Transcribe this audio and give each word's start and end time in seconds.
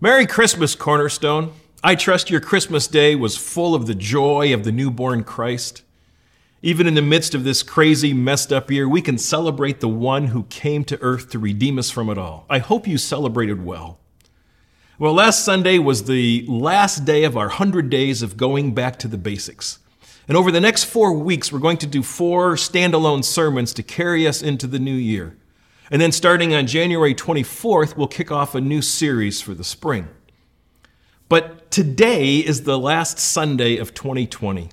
Merry 0.00 0.26
Christmas, 0.26 0.74
Cornerstone. 0.74 1.52
I 1.82 1.94
trust 1.94 2.28
your 2.28 2.40
Christmas 2.40 2.88
day 2.88 3.14
was 3.14 3.36
full 3.36 3.76
of 3.76 3.86
the 3.86 3.94
joy 3.94 4.52
of 4.52 4.64
the 4.64 4.72
newborn 4.72 5.22
Christ. 5.22 5.82
Even 6.62 6.88
in 6.88 6.94
the 6.94 7.00
midst 7.00 7.32
of 7.32 7.44
this 7.44 7.62
crazy, 7.62 8.12
messed 8.12 8.52
up 8.52 8.72
year, 8.72 8.88
we 8.88 9.00
can 9.00 9.16
celebrate 9.18 9.78
the 9.78 9.88
one 9.88 10.26
who 10.26 10.44
came 10.44 10.82
to 10.84 11.00
earth 11.00 11.30
to 11.30 11.38
redeem 11.38 11.78
us 11.78 11.92
from 11.92 12.10
it 12.10 12.18
all. 12.18 12.44
I 12.50 12.58
hope 12.58 12.88
you 12.88 12.98
celebrated 12.98 13.64
well. 13.64 14.00
Well, 14.98 15.14
last 15.14 15.44
Sunday 15.44 15.78
was 15.78 16.04
the 16.04 16.44
last 16.48 17.04
day 17.04 17.22
of 17.22 17.36
our 17.36 17.46
100 17.46 17.88
days 17.88 18.20
of 18.20 18.36
going 18.36 18.74
back 18.74 18.98
to 18.98 19.08
the 19.08 19.16
basics. 19.16 19.78
And 20.26 20.36
over 20.36 20.50
the 20.50 20.60
next 20.60 20.84
four 20.84 21.12
weeks, 21.12 21.52
we're 21.52 21.60
going 21.60 21.78
to 21.78 21.86
do 21.86 22.02
four 22.02 22.56
standalone 22.56 23.22
sermons 23.22 23.72
to 23.74 23.82
carry 23.84 24.26
us 24.26 24.42
into 24.42 24.66
the 24.66 24.80
new 24.80 24.94
year. 24.94 25.36
And 25.90 26.00
then 26.00 26.12
starting 26.12 26.54
on 26.54 26.66
January 26.66 27.14
24th, 27.14 27.96
we'll 27.96 28.06
kick 28.06 28.32
off 28.32 28.54
a 28.54 28.60
new 28.60 28.80
series 28.80 29.40
for 29.40 29.54
the 29.54 29.64
spring. 29.64 30.08
But 31.28 31.70
today 31.70 32.38
is 32.38 32.62
the 32.62 32.78
last 32.78 33.18
Sunday 33.18 33.76
of 33.76 33.92
2020. 33.94 34.70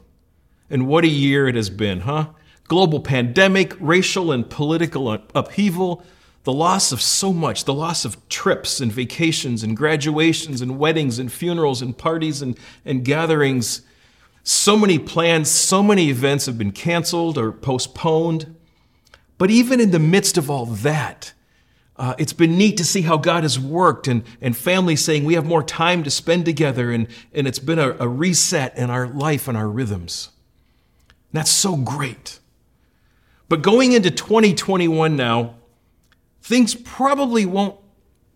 And 0.69 0.87
what 0.87 1.03
a 1.03 1.09
year 1.09 1.47
it 1.47 1.55
has 1.55 1.69
been, 1.69 2.01
huh? 2.01 2.29
Global 2.69 3.01
pandemic, 3.01 3.73
racial 3.79 4.31
and 4.31 4.49
political 4.49 5.11
upheaval, 5.11 6.03
the 6.43 6.53
loss 6.53 6.93
of 6.93 7.01
so 7.01 7.33
much, 7.33 7.65
the 7.65 7.73
loss 7.73 8.05
of 8.05 8.29
trips 8.29 8.79
and 8.79 8.91
vacations 8.91 9.63
and 9.63 9.75
graduations 9.75 10.61
and 10.61 10.79
weddings 10.79 11.19
and 11.19 11.31
funerals 11.31 11.81
and 11.81 11.97
parties 11.97 12.41
and, 12.41 12.57
and 12.85 13.03
gatherings. 13.03 13.81
So 14.43 14.77
many 14.77 14.97
plans, 14.97 15.51
so 15.51 15.83
many 15.83 16.09
events 16.09 16.45
have 16.45 16.57
been 16.57 16.71
canceled 16.71 17.37
or 17.37 17.51
postponed. 17.51 18.55
But 19.41 19.49
even 19.49 19.79
in 19.79 19.89
the 19.89 19.97
midst 19.97 20.37
of 20.37 20.51
all 20.51 20.67
that, 20.67 21.33
uh, 21.97 22.13
it's 22.19 22.31
been 22.31 22.59
neat 22.59 22.77
to 22.77 22.85
see 22.85 23.01
how 23.01 23.17
God 23.17 23.41
has 23.41 23.59
worked 23.59 24.07
and, 24.07 24.21
and 24.39 24.55
families 24.55 25.03
saying 25.03 25.23
we 25.23 25.33
have 25.33 25.47
more 25.47 25.63
time 25.63 26.03
to 26.03 26.11
spend 26.11 26.45
together, 26.45 26.91
and, 26.91 27.07
and 27.33 27.47
it's 27.47 27.57
been 27.57 27.79
a, 27.79 27.97
a 27.97 28.07
reset 28.07 28.77
in 28.77 28.91
our 28.91 29.07
life 29.07 29.47
and 29.47 29.57
our 29.57 29.67
rhythms. 29.67 30.29
And 31.31 31.39
that's 31.39 31.49
so 31.49 31.75
great. 31.75 32.37
But 33.49 33.63
going 33.63 33.93
into 33.93 34.11
2021 34.11 35.15
now, 35.15 35.55
things 36.43 36.75
probably 36.75 37.47
won't 37.47 37.79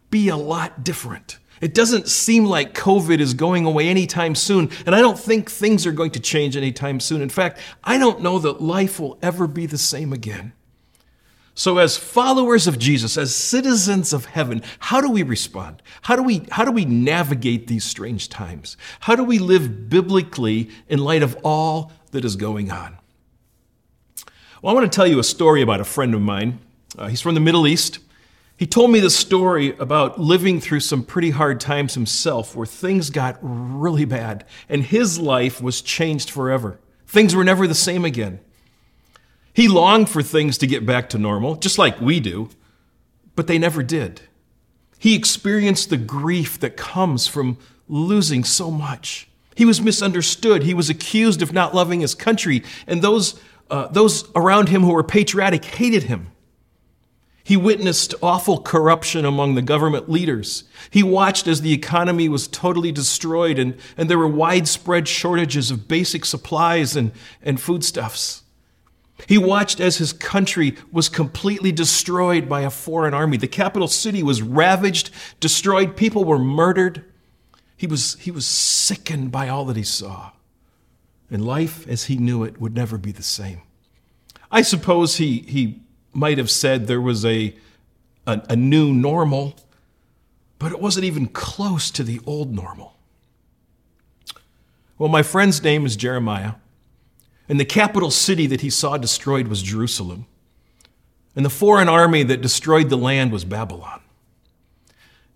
be 0.09 0.29
a 0.29 0.35
lot 0.35 0.83
different. 0.83 1.37
It 1.61 1.75
doesn't 1.75 2.09
seem 2.09 2.45
like 2.45 2.73
COVID 2.73 3.19
is 3.19 3.35
going 3.35 3.67
away 3.67 3.89
anytime 3.89 4.33
soon, 4.33 4.71
and 4.87 4.95
I 4.95 5.01
don't 5.01 5.19
think 5.19 5.51
things 5.51 5.85
are 5.85 5.91
going 5.91 6.09
to 6.13 6.19
change 6.19 6.57
anytime 6.57 6.99
soon. 6.99 7.21
In 7.21 7.29
fact, 7.29 7.59
I 7.83 7.99
don't 7.99 8.21
know 8.21 8.39
that 8.39 8.59
life 8.59 8.99
will 8.99 9.19
ever 9.21 9.45
be 9.45 9.67
the 9.67 9.77
same 9.77 10.11
again. 10.11 10.53
So, 11.57 11.77
as 11.77 11.95
followers 11.95 12.67
of 12.67 12.77
Jesus, 12.77 13.17
as 13.17 13.33
citizens 13.33 14.11
of 14.11 14.25
heaven, 14.25 14.61
how 14.79 14.99
do 14.99 15.09
we 15.09 15.23
respond? 15.23 15.81
How 16.01 16.17
do 16.17 16.21
we, 16.21 16.45
how 16.51 16.65
do 16.65 16.71
we 16.71 16.83
navigate 16.83 17.67
these 17.67 17.85
strange 17.85 18.27
times? 18.27 18.75
How 18.99 19.15
do 19.15 19.23
we 19.23 19.39
live 19.39 19.89
biblically 19.89 20.69
in 20.89 20.99
light 20.99 21.23
of 21.23 21.37
all 21.43 21.93
that 22.11 22.25
is 22.25 22.35
going 22.35 22.71
on? 22.71 22.97
Well, 24.61 24.71
I 24.71 24.73
want 24.73 24.91
to 24.91 24.93
tell 24.93 25.07
you 25.07 25.17
a 25.17 25.23
story 25.23 25.61
about 25.61 25.79
a 25.79 25.85
friend 25.85 26.13
of 26.13 26.21
mine. 26.21 26.59
Uh, 26.97 27.07
he's 27.07 27.21
from 27.21 27.35
the 27.35 27.39
Middle 27.39 27.65
East. 27.65 27.99
He 28.57 28.67
told 28.67 28.91
me 28.91 28.99
the 28.99 29.09
story 29.09 29.77
about 29.77 30.19
living 30.19 30.59
through 30.59 30.81
some 30.81 31.03
pretty 31.03 31.29
hard 31.29 31.61
times 31.61 31.93
himself 31.93 32.53
where 32.53 32.65
things 32.65 33.09
got 33.09 33.37
really 33.41 34.05
bad 34.05 34.45
and 34.67 34.83
his 34.83 35.19
life 35.19 35.61
was 35.61 35.81
changed 35.81 36.29
forever. 36.29 36.79
Things 37.07 37.33
were 37.33 37.43
never 37.45 37.65
the 37.65 37.75
same 37.75 38.03
again. 38.03 38.41
He 39.55 39.69
longed 39.69 40.09
for 40.09 40.21
things 40.21 40.57
to 40.57 40.67
get 40.67 40.85
back 40.85 41.09
to 41.09 41.17
normal, 41.17 41.55
just 41.55 41.77
like 41.77 42.01
we 42.01 42.19
do, 42.19 42.49
but 43.37 43.47
they 43.47 43.57
never 43.57 43.81
did. 43.81 44.19
He 44.99 45.15
experienced 45.15 45.89
the 45.89 45.97
grief 45.97 46.59
that 46.59 46.75
comes 46.75 47.25
from 47.25 47.57
losing 47.87 48.43
so 48.43 48.69
much. 48.69 49.29
He 49.55 49.63
was 49.63 49.81
misunderstood. 49.81 50.63
He 50.63 50.73
was 50.73 50.89
accused 50.89 51.41
of 51.41 51.53
not 51.53 51.73
loving 51.73 52.01
his 52.01 52.13
country, 52.13 52.63
and 52.85 53.01
those, 53.01 53.39
uh, 53.71 53.87
those 53.87 54.29
around 54.35 54.67
him 54.67 54.81
who 54.83 54.91
were 54.91 55.03
patriotic 55.03 55.63
hated 55.63 56.03
him. 56.03 56.31
He 57.41 57.55
witnessed 57.55 58.13
awful 58.21 58.59
corruption 58.59 59.23
among 59.23 59.55
the 59.55 59.61
government 59.61 60.09
leaders. 60.09 60.65
He 60.89 61.03
watched 61.03 61.47
as 61.47 61.61
the 61.61 61.71
economy 61.71 62.27
was 62.27 62.47
totally 62.49 62.91
destroyed 62.91 63.57
and, 63.57 63.77
and 63.95 64.09
there 64.09 64.17
were 64.17 64.27
widespread 64.27 65.07
shortages 65.07 65.71
of 65.71 65.87
basic 65.87 66.25
supplies 66.25 66.95
and, 66.95 67.11
and 67.43 67.61
foodstuffs. 67.61 68.41
He 69.27 69.37
watched 69.37 69.79
as 69.79 69.97
his 69.97 70.13
country 70.13 70.75
was 70.91 71.09
completely 71.09 71.71
destroyed 71.71 72.49
by 72.49 72.61
a 72.61 72.69
foreign 72.69 73.13
army. 73.13 73.37
The 73.37 73.47
capital 73.47 73.87
city 73.87 74.21
was 74.21 74.41
ravaged, 74.41 75.09
destroyed, 75.39 75.95
people 75.95 76.25
were 76.25 76.37
murdered. 76.37 77.05
He 77.77 77.87
was, 77.87 78.15
he 78.19 78.29
was 78.29 78.45
sickened 78.45 79.31
by 79.31 79.47
all 79.47 79.65
that 79.65 79.77
he 79.77 79.83
saw. 79.83 80.31
And 81.31 81.45
life 81.45 81.87
as 81.87 82.05
he 82.05 82.17
knew 82.17 82.43
it 82.43 82.59
would 82.59 82.75
never 82.75 82.97
be 82.97 83.11
the 83.11 83.23
same. 83.23 83.61
I 84.51 84.61
suppose 84.61 85.15
he, 85.15 85.39
he 85.47 85.81
might 86.13 86.37
have 86.37 86.51
said 86.51 86.87
there 86.87 87.01
was 87.01 87.25
a, 87.25 87.55
a, 88.27 88.41
a 88.49 88.55
new 88.55 88.93
normal, 88.93 89.55
but 90.59 90.71
it 90.71 90.79
wasn't 90.79 91.05
even 91.05 91.27
close 91.27 91.89
to 91.91 92.03
the 92.03 92.19
old 92.25 92.53
normal. 92.53 92.95
Well, 94.97 95.09
my 95.09 95.23
friend's 95.23 95.63
name 95.63 95.85
is 95.85 95.95
Jeremiah. 95.95 96.53
And 97.47 97.59
the 97.59 97.65
capital 97.65 98.11
city 98.11 98.47
that 98.47 98.61
he 98.61 98.69
saw 98.69 98.97
destroyed 98.97 99.47
was 99.47 99.61
Jerusalem. 99.61 100.25
And 101.35 101.45
the 101.45 101.49
foreign 101.49 101.89
army 101.89 102.23
that 102.23 102.41
destroyed 102.41 102.89
the 102.89 102.97
land 102.97 103.31
was 103.31 103.45
Babylon. 103.45 104.01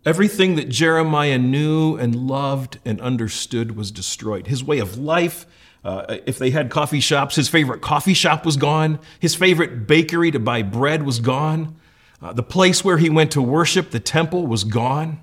Everything 0.05 0.55
that 0.55 0.69
Jeremiah 0.69 1.37
knew 1.37 1.97
and 1.97 2.15
loved 2.15 2.79
and 2.85 3.01
understood 3.01 3.75
was 3.75 3.91
destroyed. 3.91 4.47
His 4.47 4.63
way 4.63 4.79
of 4.79 4.97
life, 4.97 5.45
uh, 5.83 6.17
if 6.25 6.39
they 6.39 6.51
had 6.51 6.69
coffee 6.69 7.01
shops, 7.01 7.35
his 7.35 7.49
favorite 7.49 7.81
coffee 7.81 8.13
shop 8.13 8.45
was 8.45 8.55
gone. 8.55 8.99
His 9.19 9.35
favorite 9.35 9.87
bakery 9.87 10.31
to 10.31 10.39
buy 10.39 10.61
bread 10.61 11.03
was 11.03 11.19
gone. 11.19 11.75
Uh, 12.21 12.33
the 12.33 12.43
place 12.43 12.83
where 12.83 12.97
he 12.97 13.09
went 13.09 13.31
to 13.31 13.41
worship, 13.41 13.91
the 13.91 13.99
temple, 13.99 14.47
was 14.47 14.63
gone. 14.63 15.21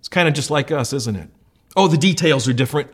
It's 0.00 0.08
kind 0.08 0.26
of 0.26 0.34
just 0.34 0.50
like 0.50 0.70
us, 0.70 0.92
isn't 0.92 1.16
it? 1.16 1.28
Oh, 1.76 1.88
the 1.88 1.98
details 1.98 2.48
are 2.48 2.52
different. 2.52 2.90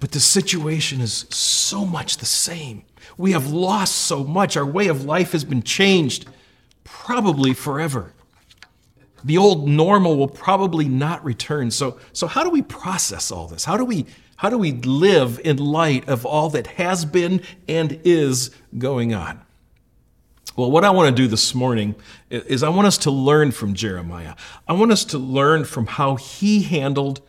But 0.00 0.12
the 0.12 0.20
situation 0.20 1.00
is 1.00 1.26
so 1.30 1.84
much 1.84 2.18
the 2.18 2.26
same. 2.26 2.84
We 3.16 3.32
have 3.32 3.50
lost 3.50 3.94
so 3.96 4.24
much. 4.24 4.56
Our 4.56 4.66
way 4.66 4.88
of 4.88 5.04
life 5.04 5.32
has 5.32 5.44
been 5.44 5.62
changed, 5.62 6.26
probably 6.84 7.54
forever. 7.54 8.12
The 9.24 9.38
old 9.38 9.68
normal 9.68 10.16
will 10.16 10.28
probably 10.28 10.86
not 10.86 11.24
return. 11.24 11.70
So, 11.70 11.98
so 12.12 12.26
how 12.26 12.44
do 12.44 12.50
we 12.50 12.62
process 12.62 13.30
all 13.30 13.48
this? 13.48 13.64
How 13.64 13.76
do 13.76 13.84
we 13.84 14.06
how 14.36 14.50
do 14.50 14.58
we 14.58 14.72
live 14.72 15.40
in 15.44 15.56
light 15.56 16.06
of 16.10 16.26
all 16.26 16.50
that 16.50 16.66
has 16.66 17.06
been 17.06 17.40
and 17.66 17.98
is 18.04 18.50
going 18.76 19.14
on? 19.14 19.40
Well, 20.56 20.70
what 20.70 20.84
I 20.84 20.90
want 20.90 21.14
to 21.14 21.22
do 21.22 21.26
this 21.26 21.54
morning 21.54 21.94
is 22.30 22.62
I 22.62 22.68
want 22.68 22.86
us 22.86 22.98
to 22.98 23.10
learn 23.10 23.50
from 23.50 23.74
Jeremiah. 23.74 24.34
I 24.68 24.74
want 24.74 24.92
us 24.92 25.06
to 25.06 25.18
learn 25.18 25.64
from 25.64 25.86
how 25.86 26.16
he 26.16 26.62
handled 26.62 27.22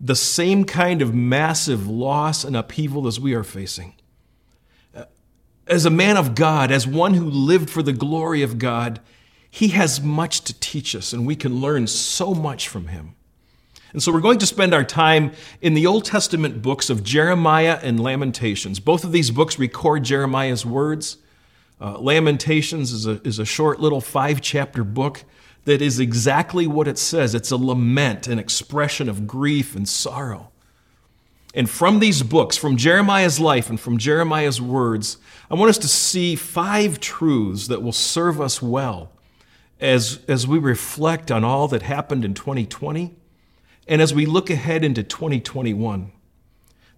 the 0.00 0.16
same 0.16 0.64
kind 0.64 1.02
of 1.02 1.14
massive 1.14 1.86
loss 1.86 2.44
and 2.44 2.56
upheaval 2.56 3.06
as 3.06 3.20
we 3.20 3.34
are 3.34 3.44
facing. 3.44 3.94
As 5.66 5.86
a 5.86 5.90
man 5.90 6.16
of 6.16 6.34
God, 6.34 6.70
as 6.70 6.86
one 6.86 7.14
who 7.14 7.24
lived 7.24 7.70
for 7.70 7.82
the 7.82 7.92
glory 7.92 8.42
of 8.42 8.58
God, 8.58 9.00
he 9.50 9.68
has 9.68 10.02
much 10.02 10.42
to 10.42 10.60
teach 10.60 10.94
us, 10.94 11.12
and 11.12 11.26
we 11.26 11.36
can 11.36 11.60
learn 11.60 11.86
so 11.86 12.34
much 12.34 12.68
from 12.68 12.88
him. 12.88 13.14
And 13.92 14.02
so 14.02 14.12
we're 14.12 14.20
going 14.20 14.40
to 14.40 14.46
spend 14.46 14.74
our 14.74 14.82
time 14.82 15.32
in 15.62 15.74
the 15.74 15.86
Old 15.86 16.04
Testament 16.04 16.60
books 16.60 16.90
of 16.90 17.04
Jeremiah 17.04 17.78
and 17.80 18.00
Lamentations. 18.00 18.80
Both 18.80 19.04
of 19.04 19.12
these 19.12 19.30
books 19.30 19.56
record 19.56 20.02
Jeremiah's 20.02 20.66
words. 20.66 21.18
Uh, 21.80 21.98
Lamentations 21.98 22.92
is 22.92 23.06
a, 23.06 23.22
is 23.22 23.38
a 23.38 23.44
short 23.44 23.78
little 23.78 24.00
five 24.00 24.40
chapter 24.40 24.82
book 24.82 25.22
that 25.64 25.80
is 25.80 25.98
exactly 25.98 26.66
what 26.66 26.88
it 26.88 26.98
says. 26.98 27.34
It's 27.34 27.50
a 27.50 27.56
lament, 27.56 28.26
an 28.26 28.38
expression 28.38 29.08
of 29.08 29.26
grief 29.26 29.74
and 29.74 29.88
sorrow. 29.88 30.50
And 31.54 31.70
from 31.70 32.00
these 32.00 32.22
books, 32.22 32.56
from 32.56 32.76
Jeremiah's 32.76 33.38
life 33.38 33.70
and 33.70 33.78
from 33.78 33.96
Jeremiah's 33.96 34.60
words, 34.60 35.18
I 35.50 35.54
want 35.54 35.70
us 35.70 35.78
to 35.78 35.88
see 35.88 36.34
five 36.34 36.98
truths 36.98 37.68
that 37.68 37.82
will 37.82 37.92
serve 37.92 38.40
us 38.40 38.60
well 38.60 39.12
as, 39.80 40.20
as 40.26 40.46
we 40.46 40.58
reflect 40.58 41.30
on 41.30 41.44
all 41.44 41.68
that 41.68 41.82
happened 41.82 42.24
in 42.24 42.34
2020 42.34 43.14
and 43.86 44.02
as 44.02 44.12
we 44.12 44.26
look 44.26 44.50
ahead 44.50 44.84
into 44.84 45.02
2021. 45.02 46.10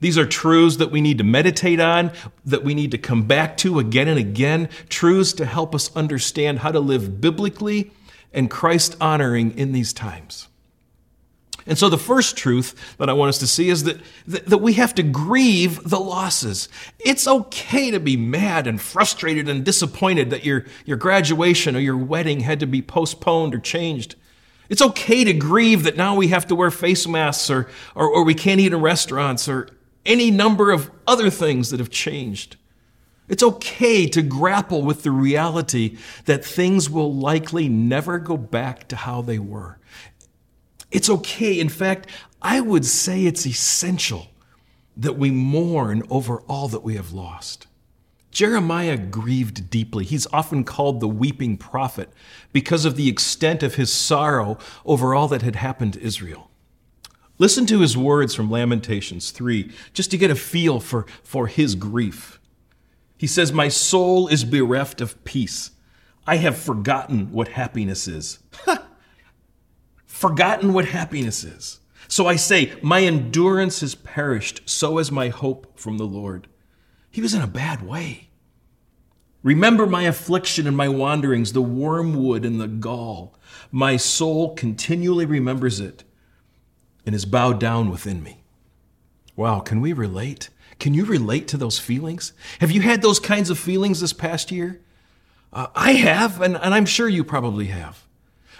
These 0.01 0.19
are 0.19 0.27
truths 0.27 0.77
that 0.77 0.91
we 0.91 1.01
need 1.01 1.19
to 1.19 1.25
meditate 1.25 1.81
on, 1.81 2.13
that 2.45 2.65
we 2.65 2.75
need 2.75 2.91
to 2.91 2.99
come 2.99 3.23
back 3.23 3.57
to 3.59 3.79
again 3.79 4.09
and 4.09 4.19
again, 4.19 4.69
truths 4.89 5.33
to 5.35 5.47
help 5.47 5.75
us 5.75 5.95
understand 5.97 6.61
how 6.61 6.71
to 6.71 6.81
live 6.81 7.21
biblically 7.21 7.93
and 8.37 8.49
Christ 8.49 8.97
honoring 9.01 9.59
in 9.59 9.73
these 9.73 9.93
times. 9.93 10.47
And 11.67 11.77
so, 11.77 11.89
the 11.89 11.99
first 11.99 12.37
truth 12.37 12.97
that 12.99 13.11
I 13.11 13.13
want 13.13 13.31
us 13.31 13.39
to 13.39 13.47
see 13.49 13.71
is 13.71 13.83
that, 13.85 14.01
that, 14.27 14.59
we 14.59 14.75
have 14.75 14.95
to 14.95 15.03
grieve 15.03 15.83
the 15.83 15.99
losses. 15.99 16.69
It's 17.01 17.27
okay 17.27 17.91
to 17.91 17.99
be 17.99 18.17
mad 18.17 18.69
and 18.69 18.81
frustrated 18.81 19.49
and 19.49 19.65
disappointed 19.65 20.31
that 20.31 20.45
your, 20.45 20.65
your 20.85 20.97
graduation 20.97 21.75
or 21.75 21.81
your 21.81 21.97
wedding 21.97 22.41
had 22.41 22.61
to 22.61 22.67
be 22.67 22.83
postponed 22.83 23.53
or 23.53 23.59
changed. 23.59 24.15
It's 24.69 24.83
okay 24.83 25.25
to 25.25 25.33
grieve 25.33 25.83
that 25.83 25.97
now 25.97 26.15
we 26.15 26.29
have 26.29 26.47
to 26.49 26.55
wear 26.55 26.71
face 26.71 27.09
masks 27.09 27.51
or, 27.51 27.69
or, 27.97 28.09
or 28.09 28.23
we 28.23 28.35
can't 28.35 28.61
eat 28.61 28.73
in 28.73 28.81
restaurants 28.81 29.49
or 29.49 29.69
any 30.05 30.31
number 30.31 30.71
of 30.71 30.91
other 31.05 31.31
things 31.31 31.71
that 31.71 31.81
have 31.81 31.91
changed. 31.91 32.57
It's 33.29 33.43
okay 33.43 34.07
to 34.09 34.23
grapple 34.23 34.83
with 34.83 35.03
the 35.03 35.11
reality 35.11 35.99
that 36.27 36.45
things 36.45 36.89
will 36.89 37.13
likely 37.13 37.69
never 37.69 38.19
go 38.19 38.37
back 38.37 38.89
to 38.89 38.97
how 38.97 39.21
they 39.23 39.39
were. 39.39 39.79
It's 40.91 41.11
okay. 41.11 41.59
In 41.59 41.69
fact, 41.69 42.09
I 42.41 42.61
would 42.61 42.85
say 42.85 43.25
it's 43.25 43.47
essential 43.47 44.29
that 44.97 45.19
we 45.19 45.31
mourn 45.31 46.03
over 46.09 46.41
all 46.43 46.69
that 46.69 46.85
we 46.85 46.95
have 46.95 47.13
lost. 47.13 47.67
Jeremiah 48.31 48.99
grieved 48.99 49.71
deeply. 49.71 50.05
He's 50.05 50.27
often 50.33 50.63
called 50.63 51.01
the 51.01 51.09
weeping 51.09 51.57
prophet 51.57 52.11
because 52.53 52.85
of 52.85 52.97
the 52.97 53.09
extent 53.09 53.63
of 53.63 53.77
his 53.77 53.93
sorrow 53.93 54.59
over 54.85 55.15
all 55.15 55.27
that 55.29 55.43
had 55.43 55.57
happened 55.57 55.95
to 55.95 56.03
Israel. 56.03 56.51
Listen 57.39 57.67
to 57.67 57.81
his 57.81 57.97
words 57.97 58.35
from 58.35 58.51
Lamentations 58.51 59.31
3, 59.31 59.73
just 59.93 60.11
to 60.11 60.19
get 60.19 60.31
a 60.31 60.35
feel 60.35 60.81
for, 60.81 61.07
for 61.23 61.47
his 61.47 61.75
grief. 61.75 62.39
He 63.17 63.27
says, 63.27 63.53
My 63.53 63.69
soul 63.69 64.29
is 64.29 64.45
bereft 64.45 65.01
of 65.01 65.23
peace. 65.25 65.71
I 66.27 66.37
have 66.37 66.59
forgotten 66.59 67.33
what 67.33 67.49
happiness 67.49 68.09
is. 68.09 68.41
forgotten 70.07 70.73
what 70.73 70.87
happiness 70.87 71.45
is. 71.45 71.81
So 72.09 72.27
I 72.27 72.37
say, 72.37 72.73
My 72.83 73.03
endurance 73.03 73.81
has 73.81 73.95
perished, 73.95 74.69
so 74.69 74.99
has 74.99 75.11
my 75.11 75.29
hope 75.29 75.79
from 75.79 75.99
the 75.99 76.07
Lord. 76.07 76.49
He 77.11 77.23
was 77.23 77.35
in 77.35 77.43
a 77.43 77.47
bad 77.47 77.83
way. 77.83 78.29
Remember 79.43 79.87
my 79.87 80.03
affliction 80.03 80.67
and 80.67 80.77
my 80.77 80.89
wanderings, 80.89 81.53
the 81.53 81.63
wormwood 81.63 82.45
and 82.45 82.61
the 82.61 82.67
gall. 82.67 83.39
My 83.71 83.97
soul 83.97 84.55
continually 84.55 85.25
remembers 85.25 85.79
it 85.79 86.03
and 87.07 87.15
is 87.15 87.25
bowed 87.25 87.61
down 87.61 87.89
within 87.89 88.23
me. 88.23 88.43
Wow, 89.37 89.61
can 89.61 89.81
we 89.81 89.93
relate? 89.93 90.51
Can 90.79 90.95
you 90.95 91.05
relate 91.05 91.49
to 91.49 91.57
those 91.57 91.79
feelings? 91.79 92.33
Have 92.61 92.71
you 92.71 92.83
had 92.83 93.03
those 93.03 93.19
kinds 93.19 93.51
of 93.51 93.59
feelings 93.59 94.01
this 94.01 94.13
past 94.13 94.51
year? 94.51 94.81
Uh, 95.53 95.69
I 95.75 95.93
have, 95.93 96.41
and, 96.41 96.57
and 96.57 96.75
I'm 96.75 96.87
sure 96.87 97.09
you 97.09 97.25
probably 97.25 97.67
have. 97.67 98.07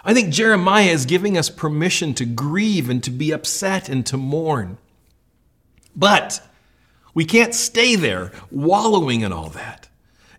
I 0.03 0.13
think 0.13 0.33
Jeremiah 0.33 0.89
is 0.89 1.05
giving 1.05 1.37
us 1.37 1.49
permission 1.49 2.13
to 2.15 2.25
grieve 2.25 2.89
and 2.89 3.03
to 3.03 3.11
be 3.11 3.31
upset 3.31 3.89
and 3.89 4.05
to 4.07 4.17
mourn. 4.17 4.77
But 5.95 6.41
we 7.13 7.25
can't 7.25 7.53
stay 7.53 7.95
there 7.95 8.31
wallowing 8.49 9.21
in 9.21 9.33
all 9.33 9.49
that. 9.49 9.89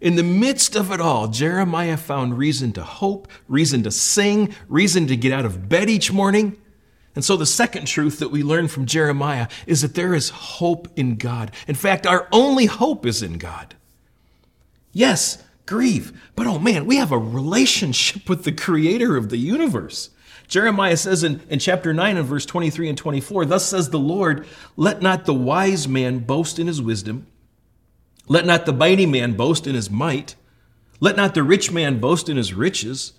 In 0.01 0.15
the 0.15 0.23
midst 0.23 0.77
of 0.77 0.93
it 0.93 1.01
all, 1.01 1.27
Jeremiah 1.29 1.97
found 1.97 2.39
reason 2.39 2.73
to 2.75 2.85
hope, 2.85 3.29
reason 3.49 3.83
to 3.83 3.91
sing, 3.91 4.55
reason 4.69 5.09
to 5.09 5.17
get 5.17 5.33
out 5.33 5.45
of 5.45 5.69
bed 5.69 5.91
each 5.91 6.13
morning. 6.13 6.57
And 7.19 7.25
so, 7.25 7.37
the 7.37 7.47
second 7.47 7.87
truth 7.87 8.21
that 8.21 8.31
we 8.31 8.45
learn 8.45 8.69
from 8.69 8.87
Jeremiah 8.87 9.49
is 9.67 9.83
that 9.83 9.97
there 9.97 10.15
is 10.15 10.29
hope 10.29 10.87
in 10.95 11.17
God. 11.17 11.51
In 11.67 11.75
fact, 11.75 12.07
our 12.07 12.29
only 12.31 12.67
hope 12.67 13.05
is 13.05 13.25
in 13.25 13.39
God. 13.39 13.75
Yes, 14.93 15.43
grieve, 15.67 16.13
but 16.37 16.47
oh 16.47 16.61
man, 16.61 16.87
we 16.87 16.95
have 16.95 17.11
a 17.11 17.19
relationship 17.19 18.29
with 18.29 18.45
the 18.45 18.53
creator 18.53 19.17
of 19.17 19.31
the 19.31 19.37
universe. 19.37 20.11
Jeremiah 20.47 20.97
says 20.97 21.25
in, 21.25 21.41
in 21.49 21.59
chapter 21.59 21.93
9 21.93 22.19
and 22.19 22.25
verse 22.25 22.47
23 22.47 22.91
and 22.91 22.97
24, 22.97 23.47
Thus 23.47 23.67
says 23.67 23.91
the 23.91 23.99
Lord, 23.99 24.47
let 24.77 25.03
not 25.03 25.25
the 25.25 25.35
wise 25.35 25.89
man 25.89 26.21
boast 26.21 26.61
in 26.61 26.69
his 26.69 26.81
wisdom, 26.81 27.27
let 28.29 28.47
not 28.47 28.65
the 28.65 28.73
mighty 28.73 29.07
man 29.07 29.33
boast 29.33 29.67
in 29.67 29.75
his 29.75 29.91
might, 29.91 30.37
let 31.01 31.17
not 31.17 31.35
the 31.35 31.43
rich 31.43 31.73
man 31.73 31.99
boast 31.99 32.29
in 32.29 32.37
his 32.37 32.55
riches. 32.55 33.15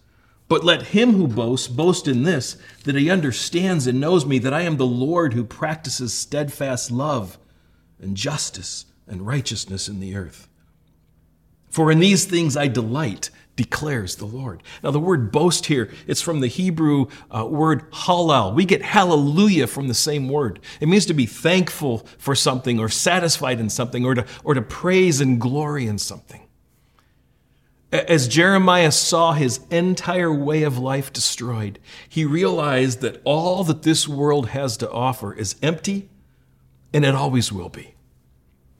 But 0.50 0.66
let 0.66 0.88
him 0.88 1.14
who 1.14 1.28
boasts 1.28 1.68
boast 1.68 2.08
in 2.08 2.24
this, 2.24 2.58
that 2.84 2.96
he 2.96 3.10
understands 3.10 3.88
and 3.88 4.02
knows 4.02 4.26
me, 4.26 4.40
that 4.40 4.54
I 4.54 4.62
am 4.62 4.78
the 4.78 4.86
Lord 4.86 5.34
who 5.34 5.44
practices 5.44 6.12
steadfast 6.12 6.92
love 6.92 7.38
and 8.02 8.18
justice 8.18 8.86
and 9.08 9.26
righteousness 9.26 9.88
in 9.88 10.00
the 10.00 10.16
earth. 10.16 10.48
For 11.70 11.92
in 11.92 12.00
these 12.00 12.26
things 12.26 12.58
I 12.58 12.68
delight, 12.68 13.30
declares 13.56 14.16
the 14.16 14.26
Lord. 14.26 14.64
Now, 14.82 14.92
the 14.92 15.02
word 15.02 15.34
boast 15.34 15.66
here, 15.66 15.92
it's 16.08 16.22
from 16.22 16.40
the 16.40 16.48
Hebrew 16.48 17.08
uh, 17.30 17.46
word 17.46 17.92
halal. 17.92 18.56
We 18.56 18.64
get 18.64 18.82
hallelujah 18.82 19.68
from 19.68 19.90
the 19.90 19.94
same 19.94 20.30
word. 20.30 20.62
It 20.80 20.88
means 20.88 21.06
to 21.08 21.14
be 21.14 21.26
thankful 21.26 22.08
for 22.18 22.36
something 22.36 22.80
or 22.80 22.88
satisfied 22.88 23.60
in 23.60 23.70
something 23.70 24.06
or 24.06 24.16
to, 24.16 24.26
or 24.46 24.54
to 24.54 24.62
praise 24.62 25.20
and 25.20 25.42
glory 25.42 25.88
in 25.88 25.98
something. 25.98 26.42
As 27.92 28.28
Jeremiah 28.28 28.92
saw 28.92 29.34
his 29.34 29.62
entire 29.72 30.32
way 30.32 30.62
of 30.62 30.78
life 30.78 31.12
destroyed, 31.12 31.80
he 32.08 32.24
realized 32.24 33.02
that 33.02 33.20
all 33.24 33.64
that 33.64 33.82
this 33.82 34.08
world 34.08 34.50
has 34.50 34.78
to 34.78 34.92
offer 34.92 35.34
is 35.34 35.56
empty 35.64 36.10
and 36.94 37.04
it 37.04 37.16
always 37.16 37.52
will 37.52 37.70
be. 37.70 37.96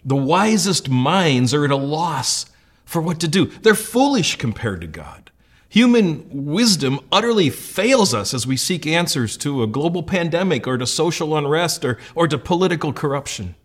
The 0.06 0.16
wisest 0.16 0.90
minds 0.90 1.54
are 1.54 1.66
at 1.66 1.72
a 1.72 1.76
loss 1.76 2.46
for 2.86 3.02
what 3.02 3.20
to 3.22 3.28
do. 3.28 3.46
They're 3.46 3.76
foolish 3.76 4.36
compared 4.36 4.82
to 4.82 4.88
God. 4.88 5.32
Human 5.70 6.28
wisdom 6.32 7.00
utterly 7.12 7.50
fails 7.50 8.14
us 8.14 8.34
as 8.34 8.48
we 8.48 8.58
seek 8.58 8.88
answers 8.88 9.38
to 9.38 9.62
a 9.62 9.68
global 9.68 10.02
pandemic 10.02 10.68
or 10.68 10.78
to 10.78 10.88
social 10.88 11.38
unrest 11.38 11.86
or, 11.86 11.98
or 12.16 12.28
to 12.28 12.38
political 12.38 12.92
corruption. 12.94 13.56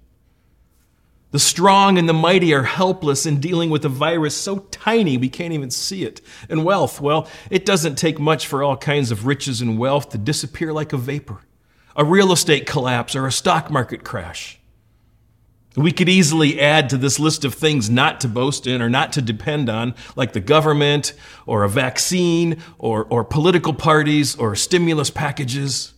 The 1.34 1.40
strong 1.40 1.98
and 1.98 2.08
the 2.08 2.12
mighty 2.12 2.54
are 2.54 2.62
helpless 2.62 3.26
in 3.26 3.40
dealing 3.40 3.68
with 3.68 3.84
a 3.84 3.88
virus 3.88 4.36
so 4.36 4.58
tiny 4.70 5.16
we 5.16 5.28
can't 5.28 5.52
even 5.52 5.68
see 5.68 6.04
it. 6.04 6.20
And 6.48 6.64
wealth, 6.64 7.00
well, 7.00 7.26
it 7.50 7.66
doesn't 7.66 7.96
take 7.96 8.20
much 8.20 8.46
for 8.46 8.62
all 8.62 8.76
kinds 8.76 9.10
of 9.10 9.26
riches 9.26 9.60
and 9.60 9.76
wealth 9.76 10.10
to 10.10 10.18
disappear 10.18 10.72
like 10.72 10.92
a 10.92 10.96
vapor, 10.96 11.40
a 11.96 12.04
real 12.04 12.30
estate 12.30 12.66
collapse, 12.66 13.16
or 13.16 13.26
a 13.26 13.32
stock 13.32 13.68
market 13.68 14.04
crash. 14.04 14.60
We 15.74 15.90
could 15.90 16.08
easily 16.08 16.60
add 16.60 16.88
to 16.90 16.96
this 16.96 17.18
list 17.18 17.44
of 17.44 17.52
things 17.52 17.90
not 17.90 18.20
to 18.20 18.28
boast 18.28 18.68
in 18.68 18.80
or 18.80 18.88
not 18.88 19.12
to 19.14 19.20
depend 19.20 19.68
on, 19.68 19.96
like 20.14 20.34
the 20.34 20.40
government 20.40 21.14
or 21.46 21.64
a 21.64 21.68
vaccine 21.68 22.62
or, 22.78 23.06
or 23.06 23.24
political 23.24 23.74
parties 23.74 24.36
or 24.36 24.54
stimulus 24.54 25.10
packages. 25.10 25.94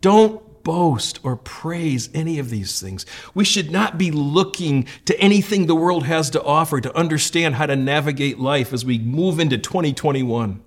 Don't 0.00 0.42
boast 0.62 1.20
or 1.22 1.36
praise 1.36 2.08
any 2.14 2.38
of 2.38 2.50
these 2.50 2.80
things. 2.80 3.06
We 3.34 3.44
should 3.44 3.70
not 3.70 3.98
be 3.98 4.10
looking 4.10 4.86
to 5.04 5.18
anything 5.20 5.66
the 5.66 5.74
world 5.74 6.04
has 6.06 6.30
to 6.30 6.42
offer 6.42 6.80
to 6.80 6.96
understand 6.96 7.56
how 7.56 7.66
to 7.66 7.76
navigate 7.76 8.38
life 8.38 8.72
as 8.72 8.84
we 8.84 8.98
move 8.98 9.38
into 9.38 9.58
2021. 9.58 10.62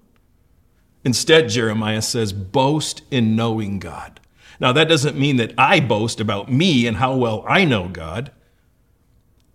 Instead, 1.04 1.50
Jeremiah 1.50 2.02
says, 2.02 2.32
boast 2.34 3.02
in 3.10 3.36
knowing 3.36 3.80
God. 3.80 4.20
Now, 4.60 4.72
that 4.74 4.88
doesn't 4.88 5.18
mean 5.18 5.38
that 5.38 5.54
I 5.58 5.80
boast 5.80 6.20
about 6.20 6.52
me 6.52 6.86
and 6.86 6.98
how 6.98 7.16
well 7.16 7.44
I 7.48 7.66
know 7.66 7.88
God. 7.88 8.32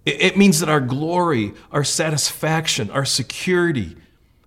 It 0.05 0.37
means 0.37 0.61
that 0.61 0.69
our 0.69 0.81
glory, 0.81 1.53
our 1.73 1.85
satisfaction, 1.85 2.91
our 2.91 3.05
security 3.05 3.97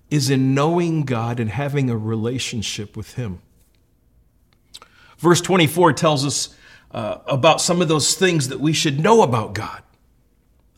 is 0.09 0.29
in 0.29 0.53
knowing 0.53 1.03
God 1.03 1.39
and 1.39 1.49
having 1.49 1.89
a 1.89 1.97
relationship 1.97 2.97
with 2.97 3.15
Him. 3.15 3.41
Verse 5.19 5.41
24 5.41 5.93
tells 5.93 6.25
us 6.25 6.55
uh, 6.91 7.17
about 7.27 7.61
some 7.61 7.81
of 7.81 7.87
those 7.87 8.15
things 8.15 8.47
that 8.47 8.59
we 8.59 8.73
should 8.73 8.99
know 8.99 9.21
about 9.21 9.53
God. 9.53 9.83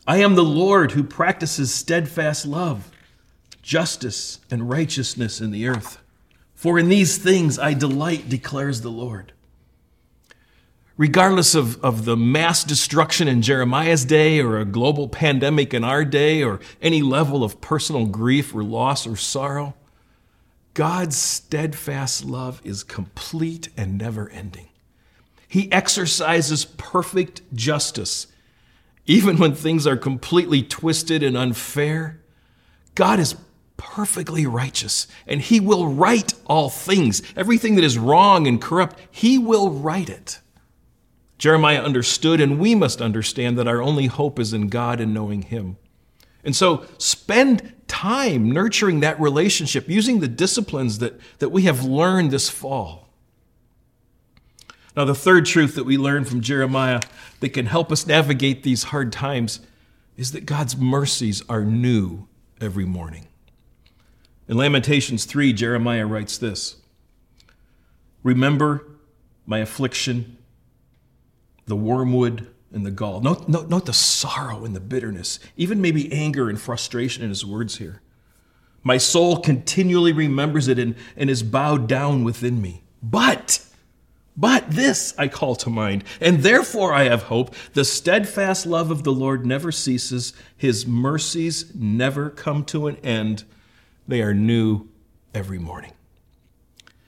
I 0.06 0.18
am 0.18 0.34
the 0.34 0.42
Lord 0.42 0.92
who 0.92 1.04
practices 1.04 1.72
steadfast 1.72 2.44
love, 2.44 2.90
justice, 3.62 4.40
and 4.50 4.68
righteousness 4.68 5.40
in 5.40 5.52
the 5.52 5.68
earth. 5.68 6.02
For 6.54 6.76
in 6.76 6.88
these 6.88 7.18
things 7.18 7.58
I 7.58 7.74
delight, 7.74 8.28
declares 8.28 8.80
the 8.80 8.90
Lord. 8.90 9.32
Regardless 10.96 11.54
of, 11.54 11.82
of 11.82 12.04
the 12.04 12.16
mass 12.16 12.64
destruction 12.64 13.28
in 13.28 13.42
Jeremiah's 13.42 14.04
day, 14.04 14.40
or 14.40 14.58
a 14.58 14.64
global 14.64 15.08
pandemic 15.08 15.72
in 15.72 15.84
our 15.84 16.04
day, 16.04 16.42
or 16.42 16.58
any 16.80 17.00
level 17.00 17.44
of 17.44 17.60
personal 17.60 18.06
grief 18.06 18.54
or 18.54 18.64
loss 18.64 19.06
or 19.06 19.16
sorrow, 19.16 19.74
God's 20.74 21.16
steadfast 21.16 22.24
love 22.24 22.60
is 22.64 22.82
complete 22.82 23.68
and 23.76 23.98
never 23.98 24.30
ending. 24.30 24.68
He 25.46 25.70
exercises 25.70 26.64
perfect 26.64 27.42
justice. 27.54 28.26
Even 29.04 29.36
when 29.36 29.54
things 29.54 29.86
are 29.86 29.96
completely 29.96 30.62
twisted 30.62 31.22
and 31.22 31.36
unfair, 31.36 32.22
God 32.94 33.18
is 33.20 33.36
perfectly 33.76 34.46
righteous 34.46 35.06
and 35.26 35.40
He 35.42 35.60
will 35.60 35.88
right 35.88 36.32
all 36.46 36.70
things. 36.70 37.20
Everything 37.36 37.74
that 37.74 37.84
is 37.84 37.98
wrong 37.98 38.46
and 38.46 38.62
corrupt, 38.62 38.98
He 39.10 39.38
will 39.38 39.70
right 39.70 40.08
it. 40.08 40.40
Jeremiah 41.36 41.82
understood, 41.82 42.40
and 42.40 42.60
we 42.60 42.76
must 42.76 43.02
understand 43.02 43.58
that 43.58 43.66
our 43.66 43.82
only 43.82 44.06
hope 44.06 44.38
is 44.38 44.52
in 44.52 44.68
God 44.68 45.00
and 45.00 45.12
knowing 45.12 45.42
Him. 45.42 45.76
And 46.44 46.54
so 46.54 46.86
spend 46.98 47.74
time 47.92 48.50
nurturing 48.50 49.00
that 49.00 49.20
relationship 49.20 49.86
using 49.86 50.20
the 50.20 50.26
disciplines 50.26 50.98
that, 50.98 51.20
that 51.40 51.50
we 51.50 51.64
have 51.64 51.84
learned 51.84 52.30
this 52.30 52.48
fall. 52.48 53.10
Now, 54.96 55.04
the 55.04 55.14
third 55.14 55.44
truth 55.44 55.74
that 55.74 55.84
we 55.84 55.98
learn 55.98 56.24
from 56.24 56.40
Jeremiah 56.40 57.00
that 57.40 57.50
can 57.50 57.66
help 57.66 57.92
us 57.92 58.06
navigate 58.06 58.62
these 58.62 58.84
hard 58.84 59.12
times 59.12 59.60
is 60.16 60.32
that 60.32 60.46
God's 60.46 60.74
mercies 60.74 61.42
are 61.50 61.64
new 61.64 62.28
every 62.62 62.86
morning. 62.86 63.28
In 64.48 64.56
Lamentations 64.56 65.26
3, 65.26 65.52
Jeremiah 65.52 66.06
writes 66.06 66.38
this 66.38 66.76
Remember 68.22 68.86
my 69.44 69.58
affliction, 69.58 70.38
the 71.66 71.76
wormwood 71.76 72.48
and 72.74 72.84
the 72.86 72.90
gall. 72.90 73.20
Note, 73.20 73.48
note, 73.48 73.68
note 73.68 73.86
the 73.86 73.92
sorrow 73.92 74.64
and 74.64 74.74
the 74.74 74.80
bitterness, 74.80 75.38
even 75.56 75.80
maybe 75.80 76.12
anger 76.12 76.48
and 76.48 76.60
frustration 76.60 77.22
in 77.22 77.28
his 77.28 77.44
words 77.44 77.78
here. 77.78 78.00
My 78.82 78.98
soul 78.98 79.40
continually 79.40 80.12
remembers 80.12 80.68
it 80.68 80.78
and, 80.78 80.96
and 81.16 81.30
is 81.30 81.42
bowed 81.42 81.86
down 81.86 82.24
within 82.24 82.60
me. 82.60 82.82
But, 83.02 83.64
but 84.36 84.70
this 84.70 85.14
I 85.18 85.28
call 85.28 85.54
to 85.56 85.70
mind, 85.70 86.04
and 86.20 86.40
therefore 86.40 86.92
I 86.92 87.04
have 87.04 87.24
hope. 87.24 87.54
The 87.74 87.84
steadfast 87.84 88.66
love 88.66 88.90
of 88.90 89.04
the 89.04 89.12
Lord 89.12 89.46
never 89.46 89.70
ceases, 89.70 90.32
his 90.56 90.86
mercies 90.86 91.72
never 91.74 92.30
come 92.30 92.64
to 92.66 92.88
an 92.88 92.96
end. 92.96 93.44
They 94.08 94.22
are 94.22 94.34
new 94.34 94.88
every 95.34 95.58
morning. 95.58 95.92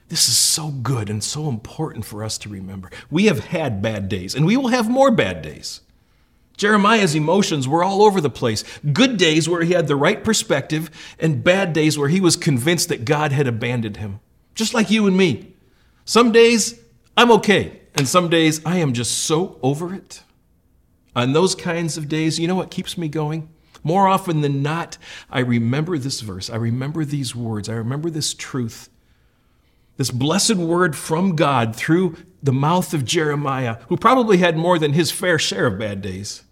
This 0.07 0.27
is 0.27 0.37
so 0.37 0.69
good 0.69 1.09
and 1.09 1.23
so 1.23 1.49
important 1.49 2.05
for 2.05 2.23
us 2.23 2.37
to 2.39 2.49
remember. 2.49 2.91
We 3.09 3.25
have 3.25 3.45
had 3.45 3.81
bad 3.81 4.07
days, 4.07 4.35
and 4.35 4.45
we 4.45 4.55
will 4.55 4.67
have 4.67 4.89
more 4.89 5.09
bad 5.11 5.41
days. 5.41 5.81
Jeremiah's 6.57 7.15
emotions 7.15 7.67
were 7.67 7.83
all 7.83 8.03
over 8.03 8.21
the 8.21 8.29
place. 8.29 8.63
Good 8.93 9.17
days 9.17 9.49
where 9.49 9.63
he 9.63 9.73
had 9.73 9.87
the 9.87 9.95
right 9.95 10.23
perspective, 10.23 10.89
and 11.19 11.43
bad 11.43 11.73
days 11.73 11.97
where 11.97 12.07
he 12.07 12.21
was 12.21 12.35
convinced 12.35 12.89
that 12.89 13.03
God 13.03 13.31
had 13.31 13.47
abandoned 13.47 13.97
him. 13.97 14.19
Just 14.53 14.73
like 14.73 14.89
you 14.89 15.07
and 15.07 15.17
me. 15.17 15.53
Some 16.05 16.31
days 16.31 16.79
I'm 17.17 17.31
okay, 17.31 17.81
and 17.95 18.07
some 18.07 18.29
days 18.29 18.61
I 18.65 18.77
am 18.77 18.93
just 18.93 19.17
so 19.17 19.59
over 19.63 19.93
it. 19.93 20.21
On 21.15 21.33
those 21.33 21.55
kinds 21.55 21.97
of 21.97 22.07
days, 22.07 22.39
you 22.39 22.47
know 22.47 22.55
what 22.55 22.71
keeps 22.71 22.97
me 22.97 23.07
going? 23.07 23.49
More 23.83 24.07
often 24.07 24.41
than 24.41 24.61
not, 24.61 24.97
I 25.29 25.39
remember 25.39 25.97
this 25.97 26.21
verse. 26.21 26.49
I 26.49 26.55
remember 26.57 27.05
these 27.05 27.35
words. 27.35 27.69
I 27.69 27.73
remember 27.73 28.09
this 28.09 28.33
truth. 28.33 28.89
This 29.97 30.11
blessed 30.11 30.55
word 30.55 30.95
from 30.95 31.35
God 31.35 31.75
through 31.75 32.17
the 32.43 32.53
mouth 32.53 32.93
of 32.93 33.05
Jeremiah, 33.05 33.77
who 33.87 33.97
probably 33.97 34.37
had 34.37 34.57
more 34.57 34.77
than 34.77 34.93
his 34.93 35.11
fair 35.11 35.39
share 35.39 35.67
of 35.67 35.79
bad 35.79 36.01
days. 36.01 36.43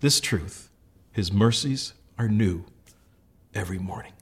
This 0.00 0.20
truth, 0.20 0.70
his 1.12 1.32
mercies 1.32 1.94
are 2.18 2.28
new 2.28 2.64
every 3.54 3.78
morning. 3.78 4.12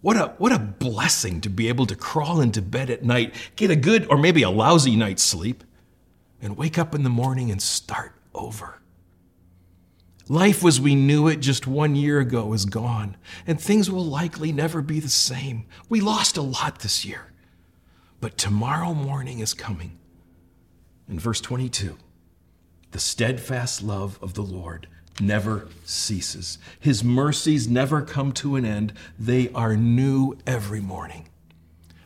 What 0.00 0.16
a, 0.16 0.34
what 0.38 0.52
a 0.52 0.58
blessing 0.58 1.40
to 1.42 1.48
be 1.48 1.68
able 1.68 1.86
to 1.86 1.96
crawl 1.96 2.40
into 2.40 2.60
bed 2.60 2.90
at 2.90 3.04
night, 3.04 3.34
get 3.56 3.70
a 3.70 3.76
good 3.76 4.06
or 4.10 4.18
maybe 4.18 4.42
a 4.42 4.50
lousy 4.50 4.96
night's 4.96 5.22
sleep, 5.22 5.64
and 6.42 6.58
wake 6.58 6.76
up 6.76 6.94
in 6.94 7.04
the 7.04 7.10
morning 7.10 7.50
and 7.50 7.62
start 7.62 8.12
over. 8.34 8.80
Life 10.28 10.64
as 10.64 10.80
we 10.80 10.94
knew 10.94 11.28
it 11.28 11.40
just 11.40 11.66
one 11.66 11.94
year 11.94 12.18
ago 12.18 12.54
is 12.54 12.64
gone, 12.64 13.16
and 13.46 13.60
things 13.60 13.90
will 13.90 14.04
likely 14.04 14.52
never 14.52 14.80
be 14.80 14.98
the 14.98 15.08
same. 15.08 15.66
We 15.90 16.00
lost 16.00 16.38
a 16.38 16.42
lot 16.42 16.78
this 16.78 17.04
year, 17.04 17.32
but 18.20 18.38
tomorrow 18.38 18.94
morning 18.94 19.40
is 19.40 19.52
coming. 19.52 19.98
In 21.06 21.18
verse 21.18 21.42
22, 21.42 21.98
the 22.92 22.98
steadfast 22.98 23.82
love 23.82 24.18
of 24.22 24.32
the 24.32 24.42
Lord 24.42 24.88
never 25.20 25.68
ceases. 25.84 26.58
His 26.80 27.04
mercies 27.04 27.68
never 27.68 28.00
come 28.00 28.32
to 28.32 28.56
an 28.56 28.64
end. 28.64 28.94
They 29.18 29.50
are 29.50 29.76
new 29.76 30.38
every 30.46 30.80
morning. 30.80 31.28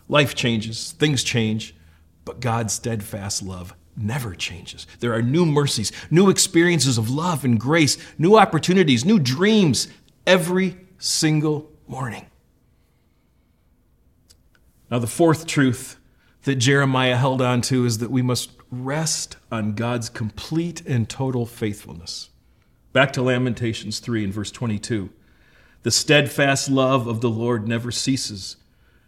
Life 0.08 0.34
changes, 0.34 0.90
things 0.90 1.22
change, 1.22 1.76
but 2.24 2.40
God's 2.40 2.72
steadfast 2.72 3.44
love 3.44 3.74
never 3.98 4.34
changes. 4.34 4.86
There 5.00 5.14
are 5.14 5.22
new 5.22 5.44
mercies, 5.44 5.92
new 6.10 6.30
experiences 6.30 6.98
of 6.98 7.10
love 7.10 7.44
and 7.44 7.58
grace, 7.58 7.98
new 8.18 8.36
opportunities, 8.36 9.04
new 9.04 9.18
dreams 9.18 9.88
every 10.26 10.76
single 10.98 11.70
morning. 11.86 12.26
Now, 14.90 14.98
the 14.98 15.06
fourth 15.06 15.46
truth 15.46 15.98
that 16.44 16.56
Jeremiah 16.56 17.16
held 17.16 17.42
on 17.42 17.60
to 17.62 17.84
is 17.84 17.98
that 17.98 18.10
we 18.10 18.22
must 18.22 18.50
rest 18.70 19.36
on 19.50 19.74
God's 19.74 20.08
complete 20.08 20.84
and 20.86 21.08
total 21.08 21.44
faithfulness. 21.44 22.30
Back 22.92 23.12
to 23.14 23.22
Lamentations 23.22 23.98
3 23.98 24.24
and 24.24 24.32
verse 24.32 24.50
22. 24.50 25.10
The 25.82 25.90
steadfast 25.90 26.70
love 26.70 27.06
of 27.06 27.20
the 27.20 27.30
Lord 27.30 27.68
never 27.68 27.90
ceases. 27.90 28.56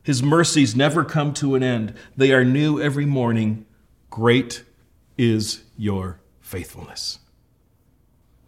His 0.02 0.22
mercies 0.22 0.76
never 0.76 1.04
come 1.04 1.32
to 1.34 1.54
an 1.54 1.62
end. 1.62 1.94
They 2.16 2.32
are 2.32 2.44
new 2.44 2.80
every 2.80 3.06
morning. 3.06 3.66
Great 4.08 4.64
is 5.20 5.64
your 5.76 6.18
faithfulness. 6.40 7.18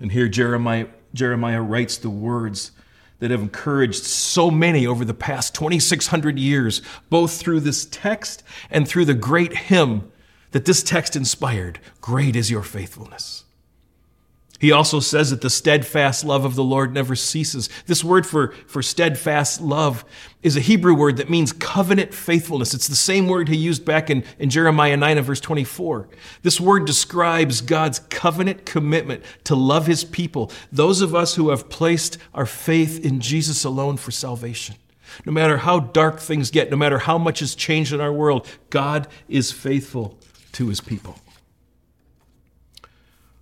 And 0.01 0.11
here 0.11 0.27
Jeremiah, 0.27 0.87
Jeremiah 1.13 1.61
writes 1.61 1.99
the 1.99 2.09
words 2.09 2.73
that 3.19 3.31
have 3.31 3.43
encouraged 3.43 4.03
so 4.05 4.51
many 4.51 4.87
over 4.87 5.05
the 5.05 5.13
past 5.13 5.55
2,600 5.55 6.39
years, 6.39 6.81
both 7.11 7.35
through 7.39 7.61
this 7.61 7.87
text 7.91 8.43
and 8.71 8.89
through 8.89 9.05
the 9.05 9.13
great 9.13 9.55
hymn 9.55 10.11
that 10.53 10.65
this 10.65 10.83
text 10.83 11.15
inspired 11.15 11.79
Great 12.01 12.35
is 12.35 12.51
your 12.51 12.63
faithfulness. 12.63 13.45
He 14.63 14.71
also 14.71 15.01
says 15.01 15.31
that 15.31 15.41
the 15.41 15.51
steadfast 15.51 16.25
love 16.25 16.45
of 16.45 16.55
the 16.55 16.63
Lord 16.63 16.95
never 16.95 17.17
ceases. 17.17 17.69
This 17.87 18.05
word 18.05 18.25
for, 18.25 18.53
for 18.69 18.81
steadfast 18.81 19.61
love 19.61 20.05
is 20.41 20.57
a 20.57 20.61
Hebrew 20.61 20.95
word 20.95 21.17
that 21.17 21.29
means 21.29 21.53
covenant 21.53 22.15
faithfulness. 22.15 22.73
It's 22.73 22.87
the 22.87 22.95
same 22.95 23.27
word 23.27 23.49
he 23.49 23.57
used 23.57 23.85
back 23.85 24.09
in, 24.09 24.23
in 24.39 24.51
Jeremiah 24.51 24.97
9 24.97 25.19
and 25.19 25.27
verse 25.27 25.41
24. 25.41 26.09
This 26.43 26.61
word 26.61 26.85
describes 26.85 27.61
God's 27.61 27.99
covenant 27.99 28.65
commitment 28.65 29.25
to 29.43 29.57
love 29.57 29.89
his 29.89 30.05
people, 30.05 30.53
those 30.71 31.01
of 31.01 31.13
us 31.13 31.35
who 31.35 31.51
have 31.51 31.69
placed 31.69 32.17
our 32.33 32.47
faith 32.47 33.05
in 33.05 33.19
Jesus 33.19 33.65
alone 33.65 33.97
for 33.97 34.13
salvation. 34.13 34.77
No 35.27 35.33
matter 35.33 35.57
how 35.57 35.81
dark 35.81 36.21
things 36.21 36.53
get, 36.53 36.71
no 36.71 36.77
matter 36.77 37.01
how 37.01 37.19
much 37.19 37.41
has 37.41 37.57
changed 37.57 37.93
in 37.93 38.01
our 38.01 38.13
world, 38.13 38.47
God 38.71 39.09
is 39.29 39.51
faithful 39.51 40.17
to 40.53 40.69
his 40.69 40.81
people. 40.81 41.17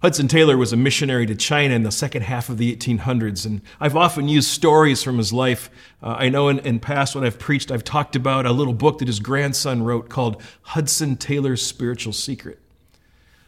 Hudson 0.03 0.29
Taylor 0.29 0.57
was 0.57 0.73
a 0.73 0.79
missionary 0.79 1.27
to 1.27 1.35
China 1.35 1.75
in 1.75 1.83
the 1.83 1.91
second 1.91 2.23
half 2.23 2.49
of 2.49 2.57
the 2.57 2.75
1800s, 2.75 3.45
and 3.45 3.61
I've 3.79 3.97
often 3.97 4.29
used 4.29 4.49
stories 4.49 5.03
from 5.03 5.19
his 5.19 5.31
life. 5.31 5.69
Uh, 6.03 6.17
I 6.19 6.31
know 6.31 6.49
in, 6.49 6.59
in 6.61 6.81
past 6.81 7.15
when 7.15 7.23
I've 7.23 7.39
preached, 7.39 7.71
I've 7.71 7.85
talked 7.85 8.17
about 8.17 8.47
a 8.47 8.53
little 8.53 8.73
book 8.73 8.99
that 9.01 9.09
his 9.09 9.21
grandson 9.21 9.83
wrote 9.83 10.09
called 10.09 10.43
Hudson 10.63 11.17
Taylor's 11.17 11.61
Spiritual 11.61 12.15
Secret. 12.15 12.59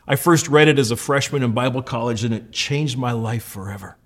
I 0.06 0.16
first 0.16 0.46
read 0.46 0.68
it 0.68 0.78
as 0.78 0.90
a 0.90 0.96
freshman 0.96 1.42
in 1.42 1.52
Bible 1.52 1.80
college, 1.80 2.22
and 2.22 2.34
it 2.34 2.52
changed 2.52 2.98
my 2.98 3.12
life 3.12 3.44
forever. 3.44 3.96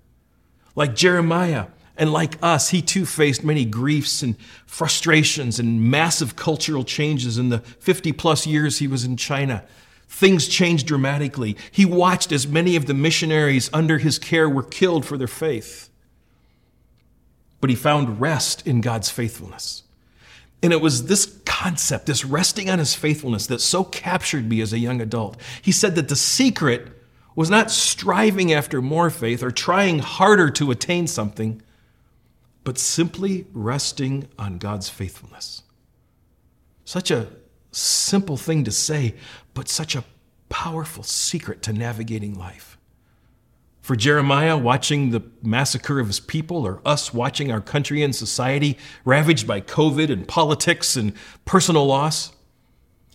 Like 0.73 0.95
Jeremiah, 0.95 1.67
and 1.97 2.13
like 2.13 2.37
us, 2.41 2.69
he 2.69 2.81
too 2.81 3.05
faced 3.05 3.43
many 3.43 3.65
griefs 3.65 4.23
and 4.23 4.37
frustrations 4.65 5.59
and 5.59 5.81
massive 5.81 6.37
cultural 6.37 6.85
changes 6.85 7.37
in 7.37 7.49
the 7.49 7.59
50 7.59 8.13
plus 8.13 8.47
years 8.47 8.79
he 8.79 8.87
was 8.87 9.03
in 9.03 9.17
China. 9.17 9.65
Things 10.07 10.47
changed 10.47 10.87
dramatically. 10.87 11.57
He 11.71 11.85
watched 11.85 12.31
as 12.31 12.47
many 12.47 12.75
of 12.75 12.85
the 12.85 12.93
missionaries 12.93 13.69
under 13.73 13.97
his 13.97 14.17
care 14.17 14.49
were 14.49 14.63
killed 14.63 15.05
for 15.05 15.17
their 15.17 15.27
faith. 15.27 15.89
But 17.59 17.69
he 17.69 17.75
found 17.75 18.21
rest 18.21 18.65
in 18.65 18.81
God's 18.81 19.09
faithfulness. 19.09 19.83
And 20.63 20.73
it 20.73 20.81
was 20.81 21.05
this 21.05 21.39
concept, 21.45 22.07
this 22.07 22.25
resting 22.25 22.69
on 22.69 22.79
his 22.79 22.95
faithfulness, 22.95 23.47
that 23.47 23.61
so 23.61 23.83
captured 23.83 24.49
me 24.49 24.61
as 24.61 24.73
a 24.73 24.79
young 24.79 25.01
adult. 25.01 25.39
He 25.61 25.71
said 25.71 25.95
that 25.95 26.07
the 26.07 26.15
secret 26.15 26.87
was 27.35 27.49
not 27.49 27.69
striving 27.69 28.51
after 28.51 28.81
more 28.81 29.09
faith 29.09 29.43
or 29.43 29.51
trying 29.51 29.99
harder 29.99 30.49
to 30.49 30.71
attain 30.71 31.05
something, 31.05 31.61
but 32.63 32.79
simply 32.79 33.45
resting 33.53 34.27
on 34.39 34.57
God's 34.57 34.89
faithfulness. 34.89 35.61
Such 36.83 37.11
a 37.11 37.27
simple 37.77 38.37
thing 38.37 38.63
to 38.63 38.71
say, 38.71 39.15
but 39.53 39.69
such 39.69 39.95
a 39.95 40.03
powerful 40.49 41.03
secret 41.03 41.61
to 41.63 41.73
navigating 41.73 42.37
life. 42.37 42.77
For 43.81 43.95
Jeremiah, 43.95 44.57
watching 44.57 45.11
the 45.11 45.23
massacre 45.41 45.99
of 45.99 46.07
his 46.07 46.19
people, 46.19 46.67
or 46.67 46.81
us 46.85 47.13
watching 47.13 47.51
our 47.51 47.61
country 47.61 48.03
and 48.03 48.13
society 48.13 48.77
ravaged 49.05 49.47
by 49.47 49.61
COVID 49.61 50.11
and 50.11 50.27
politics 50.27 50.97
and 50.97 51.13
personal 51.45 51.85
loss, 51.85 52.33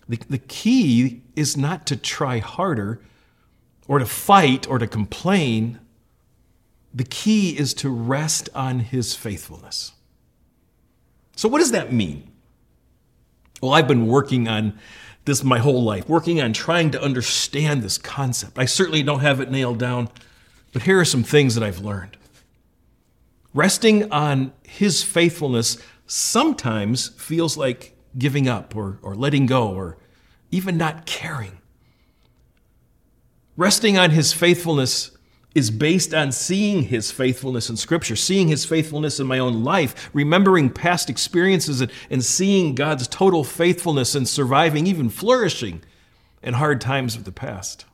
the, 0.09 0.17
the 0.29 0.39
key 0.39 1.21
is 1.35 1.55
not 1.55 1.85
to 1.87 1.95
try 1.95 2.39
harder 2.39 2.99
or 3.87 3.99
to 3.99 4.05
fight 4.05 4.67
or 4.67 4.79
to 4.79 4.87
complain. 4.87 5.79
The 6.93 7.03
key 7.03 7.57
is 7.57 7.75
to 7.75 7.89
rest 7.89 8.49
on 8.55 8.79
his 8.79 9.13
faithfulness. 9.13 9.91
So, 11.35 11.47
what 11.47 11.59
does 11.59 11.71
that 11.71 11.93
mean? 11.93 12.32
Well, 13.63 13.71
I've 13.71 13.87
been 13.87 14.07
working 14.07 14.49
on 14.49 14.77
this 15.23 15.41
my 15.41 15.57
whole 15.59 15.81
life, 15.83 16.09
working 16.09 16.41
on 16.41 16.51
trying 16.51 16.91
to 16.91 17.01
understand 17.01 17.81
this 17.81 17.97
concept. 17.97 18.59
I 18.59 18.65
certainly 18.65 19.03
don't 19.03 19.21
have 19.21 19.39
it 19.39 19.49
nailed 19.49 19.79
down, 19.79 20.09
but 20.73 20.81
here 20.81 20.99
are 20.99 21.05
some 21.05 21.23
things 21.23 21.55
that 21.55 21.63
I've 21.63 21.79
learned. 21.79 22.17
Resting 23.53 24.11
on 24.11 24.51
His 24.63 25.01
faithfulness 25.01 25.77
sometimes 26.05 27.07
feels 27.17 27.55
like 27.55 27.95
giving 28.17 28.49
up 28.49 28.75
or, 28.75 28.99
or 29.01 29.15
letting 29.15 29.45
go 29.45 29.69
or 29.69 29.97
even 30.51 30.75
not 30.75 31.05
caring. 31.05 31.59
Resting 33.55 33.97
on 33.97 34.09
His 34.09 34.33
faithfulness 34.33 35.12
is 35.55 35.69
based 35.69 36.13
on 36.13 36.31
seeing 36.31 36.83
his 36.83 37.11
faithfulness 37.11 37.69
in 37.69 37.77
Scripture, 37.77 38.15
seeing 38.15 38.47
his 38.47 38.65
faithfulness 38.65 39.19
in 39.19 39.27
my 39.27 39.39
own 39.39 39.63
life, 39.63 40.09
remembering 40.13 40.69
past 40.69 41.09
experiences, 41.09 41.81
and, 41.81 41.91
and 42.09 42.25
seeing 42.25 42.73
God's 42.73 43.07
total 43.07 43.43
faithfulness 43.43 44.15
in 44.15 44.25
surviving, 44.25 44.87
even 44.87 45.09
flourishing 45.09 45.81
in 46.41 46.55
hard 46.55 46.81
times 46.81 47.15
of 47.15 47.23
the 47.23 47.31
past. 47.31 47.85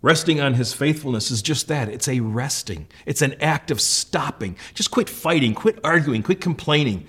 Resting 0.00 0.40
on 0.40 0.54
his 0.54 0.72
faithfulness 0.72 1.30
is 1.30 1.42
just 1.42 1.66
that 1.68 1.88
it's 1.88 2.06
a 2.06 2.20
resting, 2.20 2.86
it's 3.04 3.22
an 3.22 3.34
act 3.40 3.70
of 3.70 3.80
stopping. 3.80 4.56
Just 4.74 4.90
quit 4.90 5.08
fighting, 5.08 5.54
quit 5.54 5.80
arguing, 5.82 6.22
quit 6.22 6.40
complaining. 6.40 7.06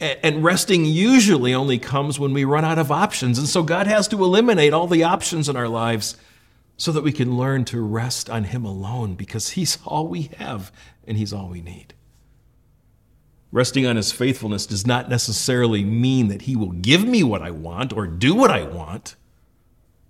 And 0.00 0.42
resting 0.42 0.86
usually 0.86 1.52
only 1.52 1.78
comes 1.78 2.18
when 2.18 2.32
we 2.32 2.44
run 2.44 2.64
out 2.64 2.78
of 2.78 2.90
options. 2.90 3.38
And 3.38 3.46
so 3.46 3.62
God 3.62 3.86
has 3.86 4.08
to 4.08 4.24
eliminate 4.24 4.72
all 4.72 4.86
the 4.86 5.04
options 5.04 5.46
in 5.46 5.56
our 5.56 5.68
lives 5.68 6.16
so 6.80 6.92
that 6.92 7.02
we 7.02 7.12
can 7.12 7.36
learn 7.36 7.62
to 7.62 7.78
rest 7.78 8.30
on 8.30 8.44
Him 8.44 8.64
alone 8.64 9.14
because 9.14 9.50
He's 9.50 9.76
all 9.84 10.08
we 10.08 10.30
have 10.38 10.72
and 11.06 11.18
He's 11.18 11.30
all 11.30 11.50
we 11.50 11.60
need. 11.60 11.92
Resting 13.52 13.86
on 13.86 13.96
His 13.96 14.12
faithfulness 14.12 14.64
does 14.64 14.86
not 14.86 15.10
necessarily 15.10 15.84
mean 15.84 16.28
that 16.28 16.42
He 16.42 16.56
will 16.56 16.72
give 16.72 17.04
me 17.04 17.22
what 17.22 17.42
I 17.42 17.50
want 17.50 17.92
or 17.92 18.06
do 18.06 18.34
what 18.34 18.50
I 18.50 18.62
want, 18.62 19.14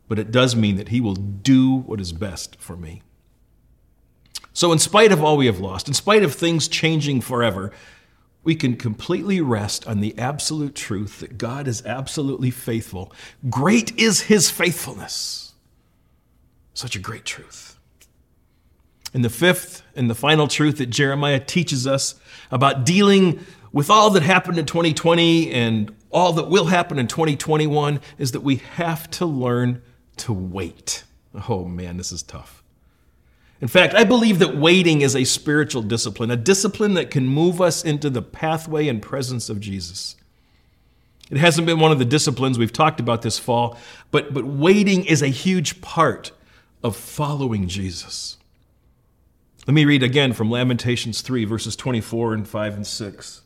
but 0.07 0.21
it 0.21 0.31
does 0.31 0.55
mean 0.55 0.77
that 0.77 0.91
He 0.91 1.01
will 1.01 1.17
do 1.17 1.75
what 1.75 2.01
is 2.01 2.13
best 2.13 2.61
for 2.61 2.77
me. 2.77 3.03
So, 4.53 4.71
in 4.71 4.79
spite 4.79 5.11
of 5.11 5.25
all 5.25 5.37
we 5.37 5.47
have 5.47 5.59
lost, 5.59 5.89
in 5.89 5.95
spite 5.95 6.23
of 6.23 6.37
things 6.37 6.69
changing 6.69 7.23
forever, 7.23 7.73
we 8.45 8.55
can 8.55 8.77
completely 8.77 9.41
rest 9.41 9.89
on 9.89 9.99
the 9.99 10.17
absolute 10.17 10.77
truth 10.77 11.19
that 11.19 11.37
God 11.37 11.67
is 11.67 11.85
absolutely 11.85 12.53
faithful. 12.53 13.13
Great 13.49 13.99
is 13.99 14.21
His 14.21 14.51
faithfulness. 14.51 15.50
Such 16.75 16.97
a 16.97 16.99
great 16.99 17.25
truth. 17.25 17.79
And 19.13 19.25
the 19.25 19.31
fifth 19.31 19.83
and 19.97 20.09
the 20.09 20.15
final 20.15 20.47
truth 20.47 20.79
that 20.79 20.87
Jeremiah 20.87 21.41
teaches 21.41 21.87
us 21.87 22.15
about 22.51 22.85
dealing 22.85 23.45
with 23.73 23.91
all 23.91 24.11
that 24.11 24.23
happened 24.23 24.59
in 24.59 24.67
2020 24.67 25.51
and 25.53 25.95
all 26.11 26.33
that 26.35 26.49
will 26.49 26.67
happen 26.67 26.99
in 26.99 27.07
2021 27.07 28.01
is 28.19 28.33
that 28.33 28.41
we 28.41 28.57
have 28.57 29.11
to 29.11 29.27
learn 29.27 29.83
to 30.19 30.33
wait. 30.33 31.05
Oh 31.49 31.65
man, 31.65 31.97
this 31.97 32.13
is 32.13 32.23
tough. 32.23 32.63
In 33.61 33.69
fact, 33.69 33.95
I 33.95 34.05
believe 34.05 34.39
that 34.39 34.57
waiting 34.57 35.03
is 35.03 35.15
a 35.15 35.25
spiritual 35.25 35.83
discipline, 35.83 36.31
a 36.31 36.37
discipline 36.37 36.95
that 36.95 37.11
can 37.11 37.27
move 37.27 37.61
us 37.61 37.85
into 37.85 38.09
the 38.09 38.23
pathway 38.23 38.89
and 38.89 39.03
presence 39.03 39.49
of 39.51 39.61
Jesus. 39.61 40.17
It 41.31 41.37
hasn't 41.37 41.67
been 41.67 41.79
one 41.79 41.93
of 41.93 41.99
the 41.99 42.05
disciplines 42.05 42.59
we've 42.59 42.73
talked 42.73 43.01
about 43.01 43.23
this 43.23 43.39
fall, 43.39 43.79
but, 44.11 44.33
but 44.33 44.45
waiting 44.45 45.05
is 45.05 45.23
a 45.23 45.29
huge 45.29 45.81
part 45.81 46.33
of 46.83 46.97
following 46.97 47.69
Jesus. 47.69 48.39
Let 49.67 49.75
me 49.75 49.85
read 49.85 50.03
again 50.03 50.33
from 50.33 50.51
Lamentations 50.51 51.21
3, 51.21 51.45
verses 51.45 51.77
24 51.77 52.35
and 52.35 52.49
5 52.49 52.75
and 52.75 52.87
6. 52.87 53.43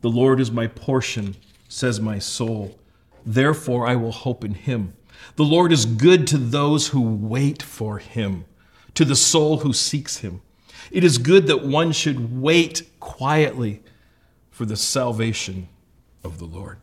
The 0.00 0.08
Lord 0.08 0.40
is 0.40 0.50
my 0.50 0.66
portion, 0.66 1.36
says 1.68 2.00
my 2.00 2.18
soul. 2.18 2.78
Therefore 3.24 3.86
I 3.86 3.96
will 3.96 4.12
hope 4.12 4.44
in 4.44 4.54
him. 4.54 4.94
The 5.36 5.44
Lord 5.44 5.72
is 5.72 5.84
good 5.84 6.26
to 6.28 6.38
those 6.38 6.88
who 6.88 7.00
wait 7.00 7.62
for 7.62 7.98
him, 7.98 8.44
to 8.94 9.04
the 9.04 9.16
soul 9.16 9.58
who 9.58 9.72
seeks 9.72 10.18
him. 10.18 10.42
It 10.90 11.04
is 11.04 11.18
good 11.18 11.46
that 11.46 11.64
one 11.64 11.92
should 11.92 12.40
wait 12.40 12.82
quietly 13.00 13.82
for 14.50 14.64
the 14.64 14.76
salvation 14.76 15.68
of 16.22 16.38
the 16.38 16.44
Lord. 16.44 16.78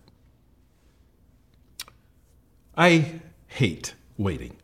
I 2.78 3.22
hate 3.48 3.94
waiting. 4.18 4.59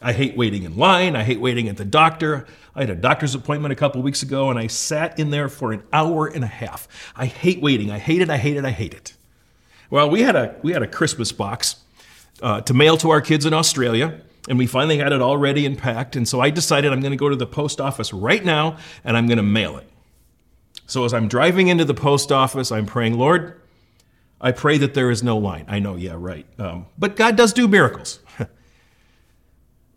I 0.00 0.12
hate 0.12 0.36
waiting 0.36 0.62
in 0.62 0.76
line. 0.76 1.16
I 1.16 1.24
hate 1.24 1.40
waiting 1.40 1.68
at 1.68 1.76
the 1.76 1.84
doctor. 1.84 2.46
I 2.74 2.80
had 2.80 2.90
a 2.90 2.94
doctor's 2.94 3.34
appointment 3.34 3.72
a 3.72 3.76
couple 3.76 4.00
weeks 4.02 4.22
ago 4.22 4.50
and 4.50 4.58
I 4.58 4.68
sat 4.68 5.18
in 5.18 5.30
there 5.30 5.48
for 5.48 5.72
an 5.72 5.82
hour 5.92 6.26
and 6.26 6.44
a 6.44 6.48
half. 6.48 6.86
I 7.16 7.26
hate 7.26 7.60
waiting. 7.60 7.90
I 7.90 7.98
hate 7.98 8.22
it. 8.22 8.30
I 8.30 8.36
hate 8.36 8.56
it. 8.56 8.64
I 8.64 8.70
hate 8.70 8.94
it. 8.94 9.14
Well, 9.90 10.08
we 10.08 10.22
had 10.22 10.36
a, 10.36 10.54
we 10.62 10.72
had 10.72 10.82
a 10.82 10.86
Christmas 10.86 11.32
box 11.32 11.76
uh, 12.42 12.60
to 12.60 12.74
mail 12.74 12.96
to 12.98 13.10
our 13.10 13.20
kids 13.20 13.44
in 13.44 13.52
Australia 13.52 14.20
and 14.48 14.58
we 14.58 14.66
finally 14.66 14.98
had 14.98 15.12
it 15.12 15.20
all 15.20 15.36
ready 15.36 15.66
and 15.66 15.76
packed. 15.76 16.16
And 16.16 16.26
so 16.26 16.40
I 16.40 16.50
decided 16.50 16.92
I'm 16.92 17.00
going 17.00 17.12
to 17.12 17.16
go 17.16 17.28
to 17.28 17.36
the 17.36 17.46
post 17.46 17.80
office 17.80 18.12
right 18.12 18.44
now 18.44 18.78
and 19.04 19.16
I'm 19.16 19.26
going 19.26 19.38
to 19.38 19.42
mail 19.42 19.76
it. 19.76 19.88
So 20.86 21.04
as 21.04 21.12
I'm 21.12 21.28
driving 21.28 21.68
into 21.68 21.84
the 21.84 21.94
post 21.94 22.32
office, 22.32 22.72
I'm 22.72 22.86
praying, 22.86 23.18
Lord, 23.18 23.60
I 24.40 24.52
pray 24.52 24.78
that 24.78 24.94
there 24.94 25.10
is 25.10 25.22
no 25.22 25.36
line. 25.36 25.66
I 25.68 25.80
know, 25.80 25.96
yeah, 25.96 26.14
right. 26.16 26.46
Um, 26.58 26.86
but 26.96 27.16
God 27.16 27.36
does 27.36 27.52
do 27.52 27.68
miracles. 27.68 28.20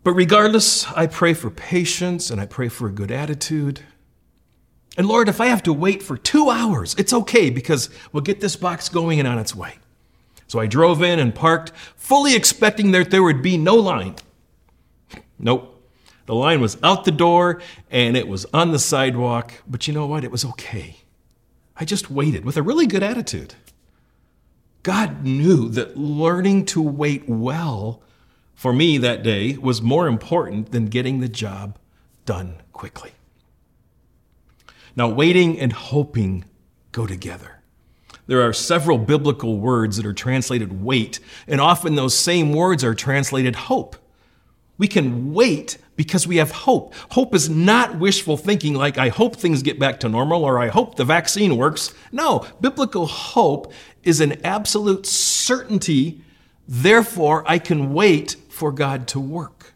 But 0.04 0.14
regardless, 0.14 0.90
I 0.92 1.06
pray 1.06 1.32
for 1.32 1.50
patience 1.50 2.30
and 2.30 2.40
I 2.40 2.46
pray 2.46 2.68
for 2.68 2.88
a 2.88 2.92
good 2.92 3.12
attitude. 3.12 3.80
And 4.96 5.06
Lord, 5.06 5.28
if 5.28 5.40
I 5.40 5.46
have 5.46 5.62
to 5.64 5.72
wait 5.72 6.02
for 6.02 6.16
two 6.16 6.50
hours, 6.50 6.94
it's 6.98 7.12
okay 7.12 7.50
because 7.50 7.88
we'll 8.12 8.22
get 8.22 8.40
this 8.40 8.56
box 8.56 8.88
going 8.88 9.18
and 9.20 9.28
on 9.28 9.38
its 9.38 9.54
way. 9.54 9.74
So 10.48 10.58
I 10.58 10.66
drove 10.66 11.02
in 11.02 11.18
and 11.18 11.34
parked, 11.34 11.72
fully 11.96 12.34
expecting 12.34 12.90
that 12.90 13.10
there 13.10 13.22
would 13.22 13.42
be 13.42 13.56
no 13.56 13.76
line. 13.76 14.16
Nope. 15.38 15.68
The 16.26 16.34
line 16.34 16.60
was 16.60 16.76
out 16.82 17.04
the 17.04 17.10
door 17.10 17.62
and 17.90 18.16
it 18.16 18.28
was 18.28 18.44
on 18.52 18.72
the 18.72 18.78
sidewalk, 18.78 19.54
but 19.66 19.88
you 19.88 19.94
know 19.94 20.06
what? 20.06 20.24
It 20.24 20.30
was 20.30 20.44
okay. 20.44 20.98
I 21.76 21.84
just 21.84 22.10
waited 22.10 22.44
with 22.44 22.56
a 22.56 22.62
really 22.62 22.86
good 22.86 23.02
attitude. 23.02 23.54
God 24.82 25.24
knew 25.24 25.68
that 25.70 25.96
learning 25.96 26.66
to 26.66 26.82
wait 26.82 27.28
well 27.28 28.02
for 28.62 28.72
me 28.72 28.96
that 28.96 29.24
day 29.24 29.56
was 29.56 29.82
more 29.82 30.06
important 30.06 30.70
than 30.70 30.86
getting 30.86 31.18
the 31.18 31.28
job 31.28 31.76
done 32.24 32.54
quickly. 32.72 33.10
Now, 34.94 35.08
waiting 35.08 35.58
and 35.58 35.72
hoping 35.72 36.44
go 36.92 37.04
together. 37.04 37.58
There 38.28 38.40
are 38.40 38.52
several 38.52 38.98
biblical 38.98 39.58
words 39.58 39.96
that 39.96 40.06
are 40.06 40.12
translated 40.12 40.80
wait, 40.80 41.18
and 41.48 41.60
often 41.60 41.96
those 41.96 42.16
same 42.16 42.52
words 42.52 42.84
are 42.84 42.94
translated 42.94 43.56
hope. 43.56 43.96
We 44.78 44.86
can 44.86 45.34
wait 45.34 45.78
because 45.96 46.28
we 46.28 46.36
have 46.36 46.52
hope. 46.52 46.94
Hope 47.10 47.34
is 47.34 47.50
not 47.50 47.98
wishful 47.98 48.36
thinking 48.36 48.74
like, 48.74 48.96
I 48.96 49.08
hope 49.08 49.34
things 49.34 49.64
get 49.64 49.80
back 49.80 49.98
to 50.00 50.08
normal 50.08 50.44
or 50.44 50.60
I 50.60 50.68
hope 50.68 50.94
the 50.94 51.04
vaccine 51.04 51.56
works. 51.56 51.92
No, 52.12 52.46
biblical 52.60 53.06
hope 53.06 53.72
is 54.04 54.20
an 54.20 54.40
absolute 54.46 55.04
certainty. 55.04 56.20
Therefore, 56.68 57.42
I 57.48 57.58
can 57.58 57.92
wait 57.92 58.36
for 58.62 58.70
God 58.70 59.08
to 59.08 59.18
work. 59.18 59.74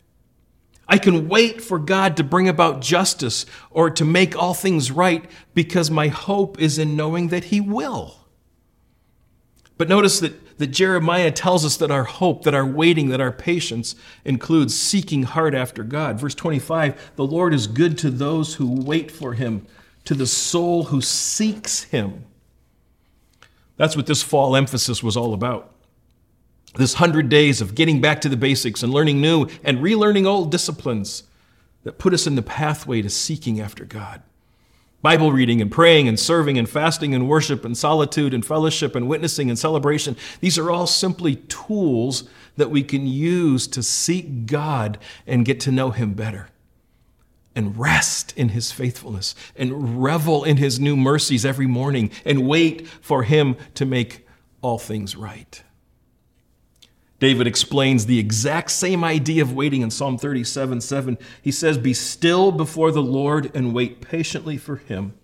I 0.86 0.98
can 0.98 1.28
wait 1.28 1.60
for 1.60 1.76
God 1.76 2.16
to 2.18 2.22
bring 2.22 2.48
about 2.48 2.82
justice 2.82 3.44
or 3.68 3.90
to 3.90 4.04
make 4.04 4.36
all 4.36 4.54
things 4.54 4.92
right 4.92 5.28
because 5.54 5.90
my 5.90 6.06
hope 6.06 6.60
is 6.60 6.78
in 6.78 6.94
knowing 6.94 7.26
that 7.30 7.46
He 7.46 7.60
will. 7.60 8.20
But 9.76 9.88
notice 9.88 10.20
that, 10.20 10.58
that 10.58 10.68
Jeremiah 10.68 11.32
tells 11.32 11.64
us 11.64 11.76
that 11.78 11.90
our 11.90 12.04
hope, 12.04 12.44
that 12.44 12.54
our 12.54 12.64
waiting, 12.64 13.08
that 13.08 13.20
our 13.20 13.32
patience 13.32 13.96
includes 14.24 14.78
seeking 14.78 15.24
hard 15.24 15.52
after 15.52 15.82
God. 15.82 16.20
Verse 16.20 16.36
25 16.36 17.16
The 17.16 17.26
Lord 17.26 17.52
is 17.52 17.66
good 17.66 17.98
to 17.98 18.10
those 18.12 18.54
who 18.54 18.70
wait 18.70 19.10
for 19.10 19.32
Him, 19.32 19.66
to 20.04 20.14
the 20.14 20.28
soul 20.28 20.84
who 20.84 21.00
seeks 21.00 21.82
Him. 21.82 22.24
That's 23.78 23.96
what 23.96 24.06
this 24.06 24.22
fall 24.22 24.54
emphasis 24.54 25.02
was 25.02 25.16
all 25.16 25.34
about 25.34 25.72
this 26.76 26.94
hundred 26.94 27.28
days 27.28 27.60
of 27.60 27.74
getting 27.74 28.00
back 28.00 28.20
to 28.20 28.28
the 28.28 28.36
basics 28.36 28.82
and 28.82 28.92
learning 28.92 29.20
new 29.20 29.46
and 29.64 29.78
relearning 29.78 30.26
old 30.26 30.50
disciplines 30.50 31.24
that 31.84 31.98
put 31.98 32.14
us 32.14 32.26
in 32.26 32.34
the 32.34 32.42
pathway 32.42 33.02
to 33.02 33.10
seeking 33.10 33.60
after 33.60 33.84
God. 33.84 34.22
Bible 35.02 35.30
reading 35.30 35.60
and 35.60 35.70
praying 35.70 36.08
and 36.08 36.18
serving 36.18 36.58
and 36.58 36.68
fasting 36.68 37.14
and 37.14 37.28
worship 37.28 37.64
and 37.64 37.78
solitude 37.78 38.34
and 38.34 38.44
fellowship 38.44 38.96
and 38.96 39.08
witnessing 39.08 39.48
and 39.48 39.56
celebration, 39.56 40.16
these 40.40 40.58
are 40.58 40.68
all 40.68 40.86
simply 40.86 41.36
tools 41.36 42.28
that 42.56 42.70
we 42.70 42.82
can 42.82 43.06
use 43.06 43.68
to 43.68 43.84
seek 43.84 44.46
God 44.46 44.98
and 45.24 45.44
get 45.44 45.60
to 45.60 45.70
know 45.70 45.90
Him 45.90 46.14
better. 46.14 46.48
And 47.54 47.78
rest 47.78 48.36
in 48.36 48.48
His 48.48 48.72
faithfulness 48.72 49.36
and 49.54 50.02
revel 50.02 50.42
in 50.42 50.56
His 50.56 50.80
new 50.80 50.96
mercies 50.96 51.46
every 51.46 51.68
morning 51.68 52.10
and 52.24 52.48
wait 52.48 52.88
for 52.88 53.22
Him 53.22 53.56
to 53.74 53.86
make 53.86 54.26
all 54.60 54.78
things 54.78 55.14
right. 55.14 55.62
David 57.18 57.46
explains 57.46 58.06
the 58.06 58.18
exact 58.18 58.70
same 58.70 59.02
idea 59.02 59.42
of 59.42 59.52
waiting 59.52 59.80
in 59.80 59.90
Psalm 59.90 60.18
37 60.18 60.80
7. 60.80 61.18
He 61.40 61.50
says, 61.50 61.78
Be 61.78 61.94
still 61.94 62.52
before 62.52 62.90
the 62.90 63.02
Lord 63.02 63.50
and 63.54 63.74
wait 63.74 64.00
patiently 64.02 64.58
for 64.58 64.76
him. 64.76 65.14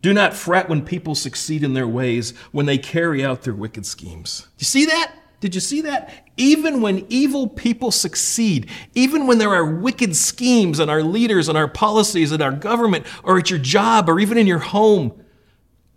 Do 0.00 0.14
not 0.14 0.34
fret 0.34 0.68
when 0.68 0.84
people 0.84 1.16
succeed 1.16 1.64
in 1.64 1.74
their 1.74 1.88
ways, 1.88 2.32
when 2.52 2.66
they 2.66 2.78
carry 2.78 3.24
out 3.24 3.42
their 3.42 3.54
wicked 3.54 3.84
schemes. 3.84 4.46
You 4.58 4.64
see 4.64 4.84
that? 4.84 5.12
Did 5.40 5.54
you 5.54 5.60
see 5.60 5.80
that? 5.82 6.28
Even 6.36 6.80
when 6.80 7.04
evil 7.08 7.48
people 7.48 7.90
succeed, 7.90 8.70
even 8.94 9.26
when 9.26 9.38
there 9.38 9.54
are 9.54 9.64
wicked 9.64 10.14
schemes 10.14 10.78
in 10.78 10.88
our 10.88 11.02
leaders 11.02 11.48
and 11.48 11.58
our 11.58 11.68
policies 11.68 12.30
and 12.30 12.42
our 12.42 12.52
government 12.52 13.04
or 13.24 13.38
at 13.38 13.50
your 13.50 13.58
job 13.58 14.08
or 14.08 14.20
even 14.20 14.38
in 14.38 14.46
your 14.46 14.60
home, 14.60 15.20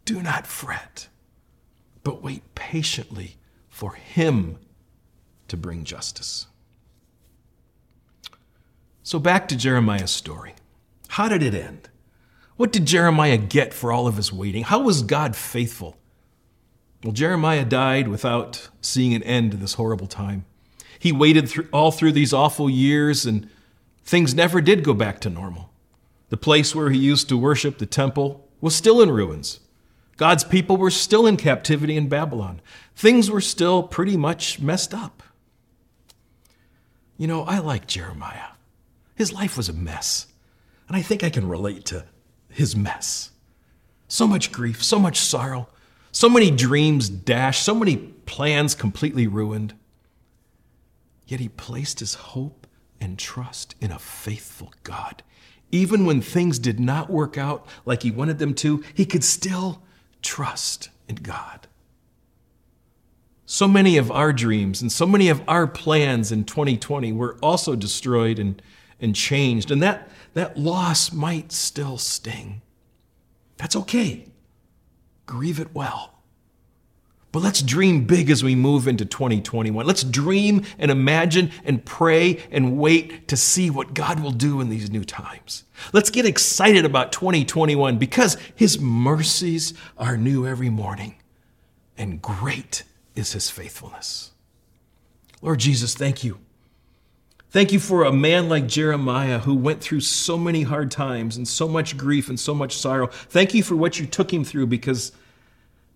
do 0.06 0.22
not 0.24 0.48
fret, 0.48 1.08
but 2.04 2.24
wait 2.24 2.56
patiently 2.56 3.38
for 3.70 3.94
Him 3.94 4.58
to 5.50 5.58
bring 5.58 5.84
justice. 5.84 6.48
So 9.04 9.20
back 9.20 9.48
to 9.48 9.56
Jeremiah's 9.56 10.12
story. 10.12 10.54
How 11.10 11.28
did 11.28 11.42
it 11.42 11.56
end? 11.56 11.90
What 12.58 12.72
did 12.72 12.86
Jeremiah 12.86 13.38
get 13.38 13.74
for 13.74 13.92
all 13.92 14.06
of 14.06 14.18
his 14.18 14.34
waiting? 14.34 14.64
How 14.64 14.80
was 14.80 15.02
God 15.02 15.36
faithful? 15.36 15.98
Well, 17.04 17.14
Jeremiah 17.14 17.66
died 17.66 18.10
without 18.10 18.70
seeing 18.82 19.14
an 19.14 19.24
end 19.24 19.52
to 19.52 19.58
this 19.58 19.76
horrible 19.76 20.08
time. 20.08 20.46
He 21.00 21.12
waited 21.12 21.48
through, 21.48 21.70
all 21.72 21.92
through 21.92 22.12
these 22.12 22.34
awful 22.34 22.70
years, 22.70 23.26
and 23.26 23.50
things 24.04 24.36
never 24.36 24.60
did 24.60 24.84
go 24.84 24.94
back 24.94 25.22
to 25.22 25.30
normal. 25.30 25.72
The 26.28 26.38
place 26.38 26.76
where 26.76 26.90
he 26.90 27.00
used 27.00 27.30
to 27.30 27.38
worship, 27.38 27.78
the 27.78 27.86
temple, 27.86 28.48
was 28.60 28.76
still 28.76 29.02
in 29.02 29.10
ruins. 29.10 29.62
God's 30.18 30.44
people 30.44 30.76
were 30.76 30.92
still 30.92 31.26
in 31.26 31.38
captivity 31.38 31.96
in 31.96 32.10
Babylon. 32.10 32.60
Things 32.94 33.32
were 33.32 33.40
still 33.40 33.82
pretty 33.84 34.18
much 34.18 34.60
messed 34.60 34.94
up. 34.94 35.24
You 37.20 37.28
know, 37.28 37.44
I 37.44 37.60
like 37.60 37.86
Jeremiah. 37.86 38.54
His 39.14 39.34
life 39.34 39.58
was 39.58 39.68
a 39.68 39.74
mess, 39.74 40.28
and 40.88 40.96
I 40.96 41.02
think 41.02 41.22
I 41.22 41.30
can 41.30 41.50
relate 41.50 41.84
to 41.88 42.06
his 42.48 42.78
mess. 42.78 43.32
So 44.08 44.26
much 44.26 44.54
grief, 44.54 44.82
so 44.82 44.98
much 44.98 45.20
sorrow, 45.20 45.68
so 46.14 46.30
many 46.30 46.50
dreams 46.50 47.10
dashed, 47.10 47.62
so 47.62 47.76
many 47.76 47.98
plans 47.98 48.74
completely 48.74 49.28
ruined. 49.28 49.74
Yet 51.28 51.42
he 51.42 51.50
placed 51.50 52.00
his 52.00 52.14
hope 52.14 52.66
and 53.02 53.20
trust 53.20 53.76
in 53.82 53.92
a 53.92 54.00
faithful 54.00 54.74
God. 54.84 55.22
Even 55.74 56.06
when 56.06 56.22
things 56.22 56.58
did 56.58 56.80
not 56.80 57.10
work 57.10 57.38
out 57.38 57.68
like 57.86 58.04
he 58.04 58.12
wanted 58.12 58.40
them 58.40 58.54
to, 58.56 58.82
he 58.94 59.06
could 59.06 59.26
still 59.26 59.84
trust 60.22 60.88
in 61.10 61.16
God. 61.16 61.68
So 63.52 63.68
many 63.68 63.98
of 63.98 64.12
our 64.12 64.32
dreams 64.32 64.80
and 64.80 64.92
so 64.92 65.08
many 65.08 65.28
of 65.28 65.42
our 65.48 65.66
plans 65.66 66.32
in 66.32 66.44
2020 66.44 67.12
were 67.14 67.36
also 67.42 67.76
destroyed 67.76 68.38
and, 68.38 68.62
and 69.02 69.16
changed, 69.16 69.72
and 69.72 69.82
that, 69.82 70.08
that 70.36 70.60
loss 70.60 71.12
might 71.12 71.52
still 71.52 71.98
sting. 71.98 72.62
That's 73.58 73.76
okay. 73.76 74.28
Grieve 75.26 75.60
it 75.60 75.74
well. 75.74 76.22
But 77.32 77.42
let's 77.42 77.64
dream 77.64 78.06
big 78.06 78.30
as 78.30 78.44
we 78.44 78.54
move 78.54 78.88
into 78.88 79.04
2021. 79.04 79.84
Let's 79.84 80.04
dream 80.04 80.64
and 80.78 80.92
imagine 80.92 81.50
and 81.66 81.84
pray 81.84 82.44
and 82.52 82.78
wait 82.78 83.30
to 83.30 83.36
see 83.36 83.72
what 83.72 83.96
God 83.96 84.20
will 84.20 84.30
do 84.30 84.62
in 84.62 84.70
these 84.70 84.92
new 84.92 85.04
times. 85.04 85.64
Let's 85.92 86.12
get 86.12 86.28
excited 86.28 86.86
about 86.86 87.12
2021 87.14 87.98
because 87.98 88.38
His 88.54 88.80
mercies 88.80 89.74
are 89.98 90.18
new 90.18 90.46
every 90.46 90.70
morning 90.70 91.16
and 91.98 92.22
great 92.22 92.84
is 93.20 93.34
His 93.34 93.50
faithfulness. 93.50 94.32
Lord 95.42 95.60
Jesus, 95.60 95.94
thank 95.94 96.24
you. 96.24 96.40
Thank 97.52 97.72
you 97.72 97.80
for 97.80 98.04
a 98.04 98.12
man 98.12 98.48
like 98.48 98.68
Jeremiah 98.68 99.40
who 99.40 99.56
went 99.56 99.82
through 99.82 100.02
so 100.02 100.38
many 100.38 100.64
hard 100.64 100.92
times 100.92 101.36
and 101.36 101.48
so 101.48 101.68
much 101.68 101.98
grief 101.98 102.30
and 102.30 102.40
so 102.40 102.54
much 102.54 102.78
sorrow. 102.78 103.08
Thank 103.08 103.54
you 103.54 103.64
for 103.64 103.76
what 103.76 104.00
you 104.00 104.06
took 104.06 104.32
him 104.32 104.44
through 104.44 104.68
because 104.68 105.12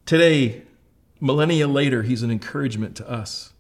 today 0.06 0.64
millennia 1.24 1.68
later, 1.68 2.04
he's 2.04 2.24
an 2.24 2.32
encouragement 2.32 2.96
to 2.98 3.10
us. 3.10 3.54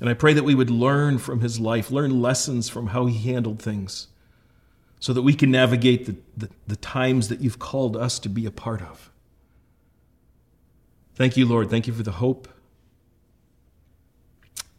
And 0.00 0.08
I 0.08 0.14
pray 0.14 0.32
that 0.32 0.44
we 0.44 0.54
would 0.54 0.70
learn 0.70 1.18
from 1.18 1.40
his 1.40 1.60
life, 1.60 1.90
learn 1.90 2.22
lessons 2.22 2.68
from 2.68 2.88
how 2.88 3.06
he 3.06 3.30
handled 3.30 3.60
things, 3.60 4.08
so 4.98 5.12
that 5.12 5.22
we 5.22 5.34
can 5.34 5.50
navigate 5.50 6.06
the, 6.06 6.16
the, 6.36 6.48
the, 6.66 6.76
times 6.76 7.28
that 7.28 7.40
you've 7.40 7.58
called 7.58 7.96
us 7.96 8.18
to 8.20 8.28
be 8.28 8.46
a 8.46 8.50
part 8.50 8.80
of. 8.80 9.10
Thank 11.14 11.36
you, 11.36 11.46
Lord. 11.46 11.68
Thank 11.70 11.86
you 11.86 11.92
for 11.92 12.02
the 12.02 12.12
hope. 12.12 12.48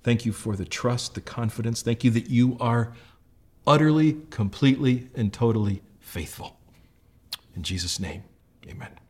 Thank 0.04 0.26
you 0.26 0.34
for 0.34 0.56
the 0.56 0.66
trust, 0.66 1.16
the 1.16 1.22
confidence. 1.22 1.82
Thank 1.82 2.04
you 2.04 2.12
that 2.12 2.30
you 2.30 2.58
are 2.60 2.94
utterly, 3.66 4.18
completely, 4.30 5.10
and 5.16 5.32
totally 5.32 5.82
faithful. 6.00 6.58
In 7.56 7.64
Jesus' 7.64 8.00
name, 8.00 8.24
amen. 8.68 9.03